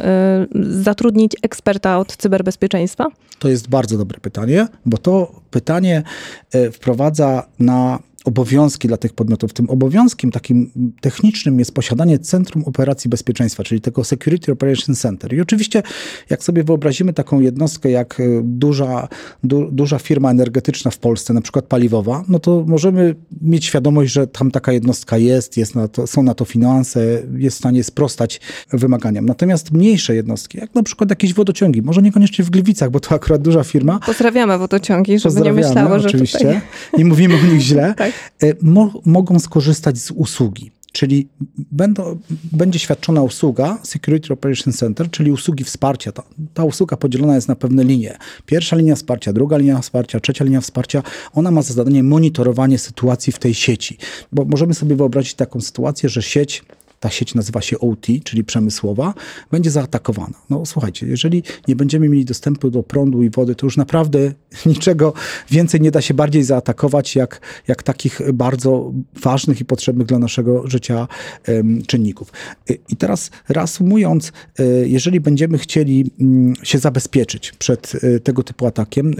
y, 0.54 0.82
zatrudnić 0.82 1.32
eksperta 1.42 1.98
od 1.98 2.16
cyberbezpieczeństwa? 2.16 3.06
To 3.38 3.48
jest 3.48 3.68
bardzo 3.68 3.98
dobre 3.98 4.20
pytanie, 4.20 4.68
bo 4.86 4.98
to 4.98 5.40
pytanie 5.50 6.02
y, 6.54 6.72
wprowadza 6.72 7.46
na 7.58 7.98
obowiązki 8.28 8.88
dla 8.88 8.96
tych 8.96 9.12
podmiotów. 9.12 9.52
Tym 9.52 9.70
obowiązkiem 9.70 10.30
takim 10.30 10.70
technicznym 11.00 11.58
jest 11.58 11.74
posiadanie 11.74 12.18
Centrum 12.18 12.64
Operacji 12.64 13.10
Bezpieczeństwa, 13.10 13.64
czyli 13.64 13.80
tego 13.80 14.04
Security 14.04 14.52
Operation 14.52 14.94
Center. 14.94 15.34
I 15.34 15.40
oczywiście, 15.40 15.82
jak 16.30 16.44
sobie 16.44 16.64
wyobrazimy 16.64 17.12
taką 17.12 17.40
jednostkę 17.40 17.90
jak 17.90 18.20
e, 18.20 18.24
duża, 18.44 19.08
du, 19.44 19.68
duża 19.72 19.98
firma 19.98 20.30
energetyczna 20.30 20.90
w 20.90 20.98
Polsce, 20.98 21.34
na 21.34 21.40
przykład 21.40 21.64
paliwowa, 21.64 22.24
no 22.28 22.38
to 22.38 22.64
możemy 22.66 23.14
mieć 23.42 23.64
świadomość, 23.64 24.12
że 24.12 24.26
tam 24.26 24.50
taka 24.50 24.72
jednostka 24.72 25.18
jest, 25.18 25.56
jest 25.56 25.74
na 25.74 25.88
to, 25.88 26.06
są 26.06 26.22
na 26.22 26.34
to 26.34 26.44
finanse, 26.44 27.22
jest 27.36 27.56
w 27.56 27.58
stanie 27.58 27.84
sprostać 27.84 28.40
wymaganiom. 28.72 29.26
Natomiast 29.26 29.72
mniejsze 29.72 30.14
jednostki, 30.14 30.58
jak 30.58 30.74
na 30.74 30.82
przykład 30.82 31.10
jakieś 31.10 31.34
wodociągi, 31.34 31.82
może 31.82 32.02
niekoniecznie 32.02 32.44
w 32.44 32.50
Gliwicach, 32.50 32.90
bo 32.90 33.00
to 33.00 33.14
akurat 33.14 33.42
duża 33.42 33.64
firma. 33.64 34.00
Pozdrawiamy 34.06 34.58
wodociągi, 34.58 35.18
żeby 35.18 35.40
nie 35.40 35.52
myślało, 35.52 35.98
że 35.98 36.08
oczywiście. 36.08 36.38
Tutaj... 36.38 36.60
I 36.98 37.04
mówimy 37.04 37.34
o 37.34 37.52
nich 37.52 37.60
źle. 37.60 37.94
tak. 37.98 38.12
E, 38.42 38.54
mo 38.62 39.00
mogą 39.04 39.38
skorzystać 39.38 39.98
z 39.98 40.10
usługi. 40.10 40.70
Czyli 40.92 41.28
będą, 41.56 42.18
będzie 42.52 42.78
świadczona 42.78 43.22
usługa 43.22 43.78
Security 43.82 44.32
Operation 44.32 44.72
Center, 44.72 45.10
czyli 45.10 45.32
usługi 45.32 45.64
wsparcia. 45.64 46.12
Ta, 46.12 46.22
ta, 46.54 46.64
usługa 46.64 46.96
podzielona 46.96 47.34
jest 47.34 47.48
na 47.48 47.56
pewne 47.56 47.84
linie. 47.84 48.18
Pierwsza 48.46 48.76
linia 48.76 48.94
wsparcia, 48.94 49.32
druga 49.32 49.56
linia 49.56 49.80
wsparcia, 49.80 50.20
trzecia 50.20 50.44
linia 50.44 50.60
wsparcia. 50.60 51.02
Ona 51.34 51.50
ma 51.50 51.62
za 51.62 51.74
zadanie 51.74 52.02
monitorowanie 52.02 52.78
sytuacji 52.78 53.32
w 53.32 53.38
tej 53.38 53.54
sieci. 53.54 53.98
Bo 54.32 54.44
możemy 54.44 54.74
sobie 54.74 54.96
wyobrazić 54.96 55.34
taką 55.34 55.60
sytuację, 55.60 56.08
że 56.08 56.22
sieć 56.22 56.64
ta 57.00 57.10
sieć 57.10 57.34
nazywa 57.34 57.60
się 57.60 57.78
OT, 57.78 58.06
czyli 58.24 58.44
przemysłowa, 58.44 59.14
będzie 59.50 59.70
zaatakowana. 59.70 60.34
No 60.50 60.66
słuchajcie, 60.66 61.06
jeżeli 61.06 61.42
nie 61.68 61.76
będziemy 61.76 62.08
mieli 62.08 62.24
dostępu 62.24 62.70
do 62.70 62.82
prądu 62.82 63.22
i 63.22 63.30
wody, 63.30 63.54
to 63.54 63.66
już 63.66 63.76
naprawdę 63.76 64.32
niczego 64.66 65.12
więcej 65.50 65.80
nie 65.80 65.90
da 65.90 66.00
się 66.00 66.14
bardziej 66.14 66.42
zaatakować, 66.42 67.16
jak, 67.16 67.40
jak 67.68 67.82
takich 67.82 68.20
bardzo 68.32 68.92
ważnych 69.22 69.60
i 69.60 69.64
potrzebnych 69.64 70.06
dla 70.06 70.18
naszego 70.18 70.68
życia 70.68 71.08
um, 71.48 71.82
czynników. 71.82 72.32
I 72.88 72.96
teraz 72.96 73.30
reasumując, 73.48 74.32
e, 74.58 74.64
jeżeli 74.88 75.20
będziemy 75.20 75.58
chcieli 75.58 76.10
mm, 76.20 76.54
się 76.62 76.78
zabezpieczyć 76.78 77.52
przed 77.52 77.92
e, 77.94 78.20
tego 78.20 78.42
typu 78.42 78.66
atakiem, 78.66 79.14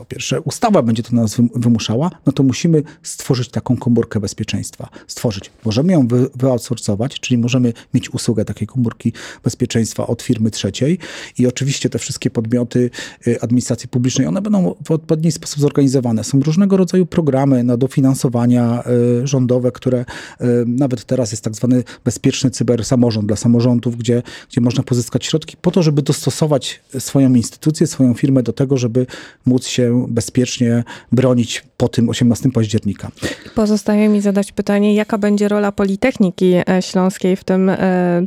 po 0.00 0.04
pierwsze 0.04 0.40
ustawa 0.40 0.82
będzie 0.82 1.02
to 1.02 1.16
nas 1.16 1.36
wymuszała, 1.54 2.10
no 2.26 2.32
to 2.32 2.42
musimy 2.42 2.82
stworzyć 3.02 3.48
taką 3.48 3.76
komórkę 3.76 4.20
bezpieczeństwa. 4.20 4.88
Stworzyć. 5.06 5.50
Możemy 5.64 5.92
ją 5.92 6.08
wy, 6.08 6.30
wyoutsourcować, 6.34 7.20
czyli 7.20 7.38
możemy 7.38 7.72
mieć 7.94 8.14
usługę 8.14 8.44
takiej 8.44 8.66
komórki 8.66 9.12
bezpieczeństwa 9.44 10.06
od 10.06 10.22
firmy 10.22 10.50
trzeciej 10.50 10.98
i 11.38 11.46
oczywiście 11.46 11.90
te 11.90 11.98
wszystkie 11.98 12.30
podmioty 12.30 12.90
y, 13.26 13.40
administracji 13.40 13.88
publicznej, 13.88 14.26
one 14.26 14.42
będą 14.42 14.74
w 14.84 14.90
odpowiedni 14.90 15.32
sposób 15.32 15.60
zorganizowane. 15.60 16.24
Są 16.24 16.40
różnego 16.40 16.76
rodzaju 16.76 17.06
programy 17.06 17.64
na 17.64 17.76
dofinansowania 17.76 18.82
y, 19.22 19.26
rządowe, 19.26 19.72
które 19.72 20.00
y, 20.40 20.44
nawet 20.66 21.04
teraz 21.04 21.30
jest 21.30 21.44
tak 21.44 21.54
zwany 21.54 21.84
bezpieczny 22.04 22.50
cybersamorząd 22.50 23.26
dla 23.26 23.36
samorządów, 23.36 23.96
gdzie, 23.96 24.22
gdzie 24.50 24.60
można 24.60 24.82
pozyskać 24.82 25.26
środki 25.26 25.56
po 25.62 25.70
to, 25.70 25.82
żeby 25.82 26.02
dostosować 26.02 26.82
swoją 26.98 27.34
instytucję, 27.34 27.86
swoją 27.86 28.14
firmę 28.14 28.42
do 28.42 28.52
tego, 28.52 28.76
żeby 28.76 29.06
móc 29.46 29.66
się 29.66 29.89
bezpiecznie 30.08 30.84
bronić 31.12 31.64
po 31.80 31.88
tym 31.88 32.08
18 32.08 32.50
października. 32.50 33.10
Pozostaje 33.54 34.08
mi 34.08 34.20
zadać 34.20 34.52
pytanie, 34.52 34.94
jaka 34.94 35.18
będzie 35.18 35.48
rola 35.48 35.72
Politechniki 35.72 36.54
e, 36.54 36.82
Śląskiej 36.82 37.36
w 37.36 37.44
tym 37.44 37.68
e, 37.68 37.76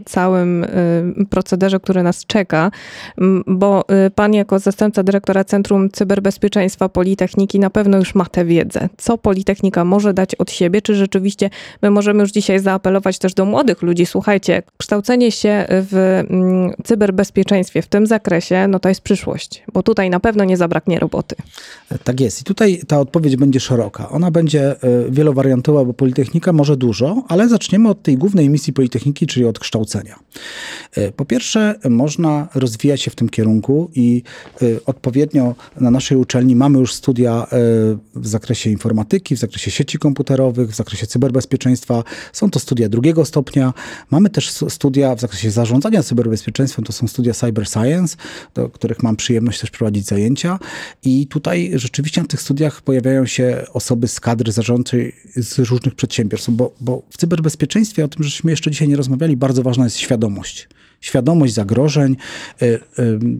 całym 0.06 0.63
e, 0.63 0.67
procederze, 1.30 1.80
który 1.80 2.04
nas 2.04 2.26
czeka, 2.26 2.71
bo 3.47 3.86
pan 4.15 4.34
jako 4.34 4.60
zastępca 4.60 5.04
dyrektora 5.04 5.43
Centrum 5.43 5.89
Cyberbezpieczeństwa 5.91 6.89
Politechniki 6.89 7.60
na 7.60 7.69
pewno 7.69 7.97
już 7.97 8.15
ma 8.15 8.26
tę 8.26 8.45
wiedzę. 8.45 8.89
Co 8.97 9.17
Politechnika 9.17 9.86
może 9.86 10.13
dać 10.13 10.36
od 10.36 10.52
siebie? 10.52 10.82
Czy 10.82 10.95
rzeczywiście 10.95 11.49
my 11.82 11.91
możemy 11.91 12.21
już 12.21 12.32
dzisiaj 12.32 12.60
zaapelować 12.60 13.17
też 13.19 13.34
do 13.34 13.45
młodych 13.45 13.82
ludzi? 13.82 14.06
Słuchajcie, 14.06 14.63
kształcenie 14.78 15.32
się 15.32 15.65
w 15.69 16.23
cyberbezpieczeństwie 16.84 17.82
w 17.82 17.88
tym 17.88 18.08
zakresie, 18.08 18.67
no 18.67 18.80
to 18.80 18.89
jest 18.89 19.02
przyszłość, 19.02 19.63
bo 19.73 19.84
tutaj 19.84 20.10
na 20.10 20.19
pewno 20.19 20.43
nie 20.43 20.58
zabraknie 20.58 20.99
roboty. 20.99 21.36
Tak 22.04 22.20
jest. 22.20 22.42
I 22.42 22.44
tutaj 22.44 22.82
ta 22.88 23.00
odpowiedź 23.00 23.36
będzie 23.36 23.60
szeroka. 23.60 24.10
Ona 24.10 24.32
będzie 24.32 24.76
wielowariantowa, 25.10 25.86
bo 25.86 25.94
Politechnika 25.94 26.54
może 26.54 26.78
dużo, 26.78 27.24
ale 27.28 27.50
zaczniemy 27.50 27.89
od 27.89 28.04
tej 28.04 28.18
głównej 28.18 28.50
misji 28.50 28.74
Politechniki, 28.74 29.28
czyli 29.28 29.46
od 29.46 29.60
kształcenia. 29.60 30.20
Po 31.16 31.26
pierwsze, 31.26 31.76
można 31.89 32.48
rozwijać 32.56 33.02
się 33.02 33.12
w 33.12 33.16
tym 33.16 33.30
kierunku 33.30 33.92
i 33.96 34.24
odpowiednio 34.86 35.56
na 35.80 35.92
naszej 35.92 36.18
uczelni 36.18 36.56
mamy 36.56 36.80
już 36.80 36.94
studia 36.94 37.48
w 38.16 38.28
zakresie 38.28 38.70
informatyki, 38.70 39.36
w 39.36 39.39
zakresie 39.39 39.72
sieci 39.72 39.98
komputerowych, 39.98 40.70
w 40.70 40.76
zakresie 40.76 41.08
cyberbezpieczeństwa. 41.08 42.04
Są 42.34 42.50
to 42.50 42.60
studia 42.60 42.89
drugiego 42.89 43.26
stopnia. 43.26 43.74
Mamy 44.12 44.30
też 44.30 44.52
studia 44.70 45.16
w 45.16 45.20
zakresie 45.20 45.52
zarządzania 45.52 46.04
cyberbezpieczeństwem, 46.04 46.86
to 46.86 46.94
są 46.94 47.08
studia 47.08 47.34
Cyber 47.34 47.68
Science, 47.68 48.18
do 48.54 48.70
których 48.70 49.04
mam 49.04 49.16
przyjemność 49.16 49.60
też 49.60 49.72
prowadzić 49.72 50.06
zajęcia. 50.06 50.60
I 51.04 51.28
tutaj 51.28 51.43
rzeczywiście 51.76 52.22
na 52.22 52.28
tych 52.28 52.42
studiach 52.42 52.82
pojawiają 52.82 53.26
się 53.26 53.66
osoby 53.74 54.08
z 54.08 54.20
kadry 54.20 54.52
zarządczej 54.52 55.16
z 55.36 55.60
różnych 55.60 55.96
przedsiębiorstw, 55.96 56.50
bo, 56.50 56.76
bo 56.82 57.04
w 57.10 57.18
cyberbezpieczeństwie, 57.18 58.06
o 58.06 58.08
tym 58.08 58.24
żeśmy 58.24 58.52
jeszcze 58.52 58.72
dzisiaj 58.72 58.88
nie 58.88 58.96
rozmawiali, 58.96 59.38
bardzo 59.38 59.64
ważna 59.64 59.84
jest 59.84 59.98
świadomość 59.98 60.68
świadomość 61.04 61.54
zagrożeń. 61.54 62.16
E, 62.62 62.66
e, 62.66 62.80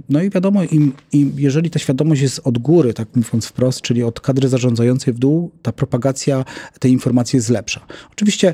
no 0.10 0.22
i 0.22 0.30
wiadomo, 0.30 0.64
im, 0.64 0.94
im, 1.12 1.34
jeżeli 1.38 1.70
ta 1.70 1.80
świadomość 1.80 2.22
jest 2.22 2.42
od 2.44 2.58
góry, 2.58 2.94
tak 2.94 3.08
mówiąc 3.16 3.46
wprost, 3.46 3.82
czyli 3.82 4.04
od 4.04 4.22
kadry 4.22 4.50
zarządzającej 4.50 5.14
w 5.14 5.20
dół, 5.20 5.52
ta 5.62 5.72
propagacja 5.72 6.46
tej 6.80 6.92
informacji 6.92 7.38
jest 7.38 7.50
lepsza. 7.50 7.86
Oczywiście 8.12 8.54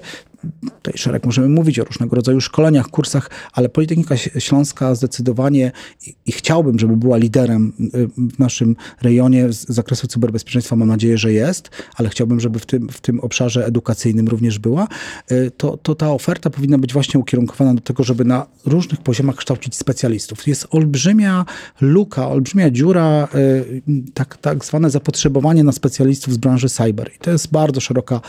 tutaj 0.82 0.94
szereg 0.98 1.26
możemy 1.26 1.50
mówić 1.50 1.80
o 1.80 1.84
różnego 1.84 2.16
rodzaju 2.16 2.42
szkoleniach, 2.42 2.88
kursach, 2.88 3.30
ale 3.54 3.70
Politechnika 3.70 4.18
Śląska 4.18 4.96
zdecydowanie 4.96 5.72
i, 6.08 6.16
i, 6.26 6.32
chciałbym, 6.32 6.80
żeby 6.80 6.98
była 6.98 7.18
liderem 7.18 7.74
y, 7.96 8.08
w 8.18 8.40
naszym 8.40 8.76
rejonie 9.02 9.54
z 9.54 9.66
zakresu 9.70 10.08
cyberbezpieczeństwa. 10.08 10.76
Mam 10.76 10.88
nadzieję, 10.88 11.18
że 11.18 11.34
jest, 11.34 11.70
ale 11.96 12.10
chciałbym, 12.10 12.40
żeby 12.40 12.60
w 12.60 12.66
tym, 12.66 12.90
w 12.90 13.02
tym 13.02 13.20
obszarze 13.20 13.66
edukacyjnym 13.66 14.28
również 14.28 14.60
była. 14.60 14.88
Y, 15.32 15.52
to, 15.58 15.78
to 15.78 15.96
ta 15.96 16.12
oferta 16.12 16.50
powinna 16.50 16.78
być 16.78 16.94
właśnie 16.94 17.20
ukierunkowana 17.20 17.74
do 17.74 17.82
tego, 17.82 18.04
żeby 18.04 18.26
na 18.26 18.46
różnych 18.66 19.02
poziomach 19.02 19.36
kształcić 19.36 19.76
specjalistów. 19.76 20.48
Jest 20.48 20.68
olbrzymia 20.72 21.46
luka, 21.82 22.28
olbrzymia 22.28 22.70
dziura, 22.70 23.28
y, 23.36 23.82
tak, 24.14 24.38
tak 24.38 24.66
zwane 24.66 24.90
zapotrzebowanie 24.90 25.64
na 25.64 25.72
specjalistów 25.72 26.34
z 26.34 26.38
branży 26.38 26.70
cyber. 26.70 27.12
I 27.16 27.20
to 27.20 27.32
jest 27.32 27.52
bardzo 27.52 27.82
szeroka 27.82 28.22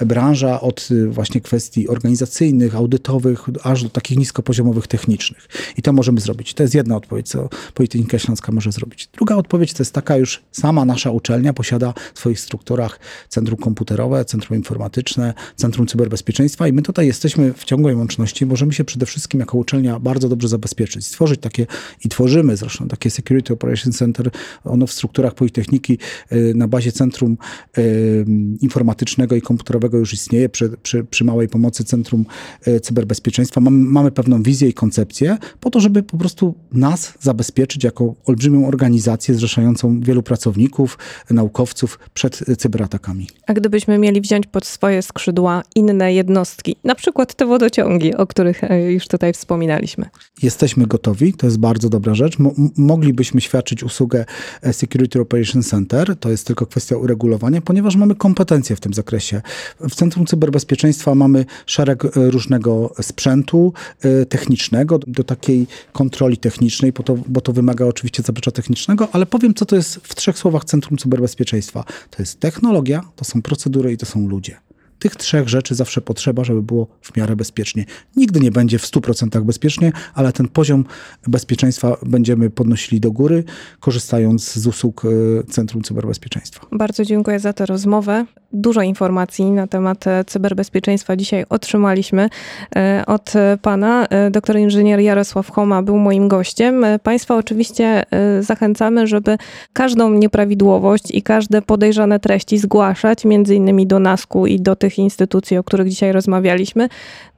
branża 0.00 0.60
od 0.60 0.88
właśnie 1.10 1.40
kwestii 1.40 1.57
kwestii 1.58 1.88
organizacyjnych, 1.88 2.74
audytowych, 2.74 3.46
aż 3.62 3.82
do 3.82 3.88
takich 3.88 4.18
niskopoziomowych 4.18 4.86
technicznych. 4.86 5.48
I 5.76 5.82
to 5.82 5.92
możemy 5.92 6.20
zrobić. 6.20 6.54
To 6.54 6.62
jest 6.62 6.74
jedna 6.74 6.96
odpowiedź, 6.96 7.28
co 7.28 7.48
Politechnika 7.74 8.18
Śląska 8.18 8.52
może 8.52 8.72
zrobić. 8.72 9.08
Druga 9.12 9.36
odpowiedź 9.36 9.72
to 9.72 9.82
jest 9.82 9.92
taka 9.92 10.16
już 10.16 10.42
sama 10.52 10.84
nasza 10.84 11.10
uczelnia 11.10 11.52
posiada 11.52 11.94
w 12.14 12.18
swoich 12.18 12.40
strukturach 12.40 13.00
centrum 13.28 13.58
komputerowe, 13.58 14.24
centrum 14.24 14.58
informatyczne, 14.58 15.34
centrum 15.56 15.86
cyberbezpieczeństwa 15.86 16.68
i 16.68 16.72
my 16.72 16.82
tutaj 16.82 17.06
jesteśmy 17.06 17.52
w 17.52 17.64
ciągłej 17.64 17.94
łączności. 17.94 18.46
Możemy 18.46 18.72
się 18.72 18.84
przede 18.84 19.06
wszystkim 19.06 19.40
jako 19.40 19.58
uczelnia 19.58 20.00
bardzo 20.00 20.28
dobrze 20.28 20.48
zabezpieczyć, 20.48 21.06
stworzyć 21.06 21.40
takie 21.40 21.66
i 22.04 22.08
tworzymy 22.08 22.56
zresztą 22.56 22.88
takie 22.88 23.10
Security 23.10 23.52
Operations 23.52 23.98
Center, 23.98 24.30
ono 24.64 24.86
w 24.86 24.92
strukturach 24.92 25.34
Politechniki 25.34 25.98
y, 26.32 26.52
na 26.56 26.68
bazie 26.68 26.92
centrum 26.92 27.38
y, 27.78 28.26
informatycznego 28.60 29.36
i 29.36 29.42
komputerowego 29.42 29.98
już 29.98 30.12
istnieje 30.12 30.48
przy, 30.48 30.70
przy, 30.82 31.04
przy 31.04 31.24
małej 31.24 31.47
pomocy 31.48 31.84
Centrum 31.84 32.26
e, 32.66 32.80
Cyberbezpieczeństwa 32.80 33.60
mamy, 33.60 33.78
mamy 33.78 34.10
pewną 34.10 34.42
wizję 34.42 34.68
i 34.68 34.74
koncepcję 34.74 35.38
po 35.60 35.70
to, 35.70 35.80
żeby 35.80 36.02
po 36.02 36.18
prostu 36.18 36.54
nas 36.72 37.14
zabezpieczyć 37.20 37.84
jako 37.84 38.14
olbrzymią 38.26 38.68
organizację 38.68 39.34
zrzeszającą 39.34 40.00
wielu 40.00 40.22
pracowników, 40.22 40.98
naukowców 41.30 41.98
przed 42.14 42.44
cyberatakami. 42.58 43.28
A 43.46 43.52
gdybyśmy 43.52 43.98
mieli 43.98 44.20
wziąć 44.20 44.46
pod 44.46 44.66
swoje 44.66 45.02
skrzydła 45.02 45.62
inne 45.74 46.14
jednostki, 46.14 46.76
na 46.84 46.94
przykład 46.94 47.34
te 47.34 47.46
wodociągi, 47.46 48.14
o 48.14 48.26
których 48.26 48.64
e, 48.64 48.92
już 48.92 49.08
tutaj 49.08 49.32
wspominaliśmy? 49.32 50.06
Jesteśmy 50.42 50.86
gotowi, 50.86 51.32
to 51.32 51.46
jest 51.46 51.58
bardzo 51.58 51.88
dobra 51.88 52.14
rzecz. 52.14 52.38
Mo 52.38 52.52
moglibyśmy 52.76 53.40
świadczyć 53.40 53.82
usługę 53.82 54.24
e, 54.62 54.72
Security 54.72 55.20
Operation 55.20 55.62
Center, 55.62 56.16
to 56.16 56.30
jest 56.30 56.46
tylko 56.46 56.66
kwestia 56.66 56.96
uregulowania, 56.96 57.60
ponieważ 57.60 57.96
mamy 57.96 58.14
kompetencje 58.14 58.76
w 58.76 58.80
tym 58.80 58.94
zakresie. 58.94 59.42
W 59.80 59.94
Centrum 59.94 60.26
Cyberbezpieczeństwa 60.26 61.14
mamy 61.14 61.37
mamy 61.38 61.44
szereg 61.66 62.04
e, 62.04 62.10
różnego 62.30 62.94
sprzętu 63.00 63.72
e, 64.00 64.26
technicznego 64.26 64.98
do 64.98 65.24
takiej 65.24 65.66
kontroli 65.92 66.36
technicznej, 66.36 66.92
bo 66.92 67.02
to, 67.02 67.16
bo 67.28 67.40
to 67.40 67.52
wymaga 67.52 67.86
oczywiście 67.86 68.22
zaplecza 68.22 68.50
technicznego, 68.50 69.08
ale 69.12 69.26
powiem, 69.26 69.54
co 69.54 69.66
to 69.66 69.76
jest 69.76 70.00
w 70.02 70.14
trzech 70.14 70.38
słowach 70.38 70.64
Centrum 70.64 70.98
Cyberbezpieczeństwa. 70.98 71.84
To 72.10 72.22
jest 72.22 72.40
technologia, 72.40 73.02
to 73.16 73.24
są 73.24 73.42
procedury 73.42 73.92
i 73.92 73.96
to 73.96 74.06
są 74.06 74.28
ludzie. 74.28 74.67
Tych 74.98 75.16
trzech 75.16 75.48
rzeczy 75.48 75.74
zawsze 75.74 76.00
potrzeba, 76.00 76.44
żeby 76.44 76.62
było 76.62 76.86
w 77.02 77.16
miarę 77.16 77.36
bezpiecznie. 77.36 77.84
Nigdy 78.16 78.40
nie 78.40 78.50
będzie 78.50 78.78
w 78.78 78.82
100% 78.82 79.42
bezpiecznie, 79.42 79.92
ale 80.14 80.32
ten 80.32 80.48
poziom 80.48 80.84
bezpieczeństwa 81.26 81.96
będziemy 82.06 82.50
podnosili 82.50 83.00
do 83.00 83.12
góry, 83.12 83.44
korzystając 83.80 84.52
z 84.52 84.66
usług 84.66 85.02
e, 85.04 85.08
Centrum 85.52 85.82
Cyberbezpieczeństwa. 85.82 86.66
Bardzo 86.72 87.04
dziękuję 87.04 87.40
za 87.40 87.52
tę 87.52 87.66
rozmowę. 87.66 88.26
Dużo 88.52 88.82
informacji 88.82 89.50
na 89.50 89.66
temat 89.66 90.06
e, 90.06 90.24
cyberbezpieczeństwa 90.24 91.16
dzisiaj 91.16 91.44
otrzymaliśmy 91.48 92.28
e, 92.76 93.02
od 93.06 93.32
pana. 93.62 94.06
Doktor 94.30 94.58
inżynier 94.58 95.00
Jarosław 95.00 95.50
Homa 95.50 95.82
był 95.82 95.98
moim 95.98 96.28
gościem. 96.28 96.84
Państwa 97.02 97.36
oczywiście 97.36 98.02
zachęcamy, 98.40 99.06
żeby 99.06 99.38
każdą 99.72 100.10
nieprawidłowość 100.10 101.10
i 101.10 101.22
każde 101.22 101.62
podejrzane 101.62 102.20
treści 102.20 102.58
zgłaszać, 102.58 103.24
między 103.24 103.54
innymi 103.54 103.86
do 103.86 103.98
NASKU 103.98 104.46
i 104.46 104.60
do 104.60 104.76
tych 104.76 104.87
tych 104.88 104.98
instytucji, 104.98 105.56
o 105.56 105.64
których 105.64 105.88
dzisiaj 105.88 106.12
rozmawialiśmy. 106.12 106.88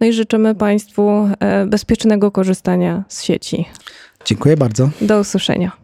No 0.01 0.07
i 0.07 0.13
życzymy 0.13 0.55
Państwu 0.55 1.29
e, 1.41 1.67
bezpiecznego 1.67 2.31
korzystania 2.31 3.05
z 3.09 3.23
sieci. 3.23 3.65
Dziękuję 4.25 4.57
bardzo. 4.57 4.91
Do 5.01 5.21
usłyszenia. 5.21 5.80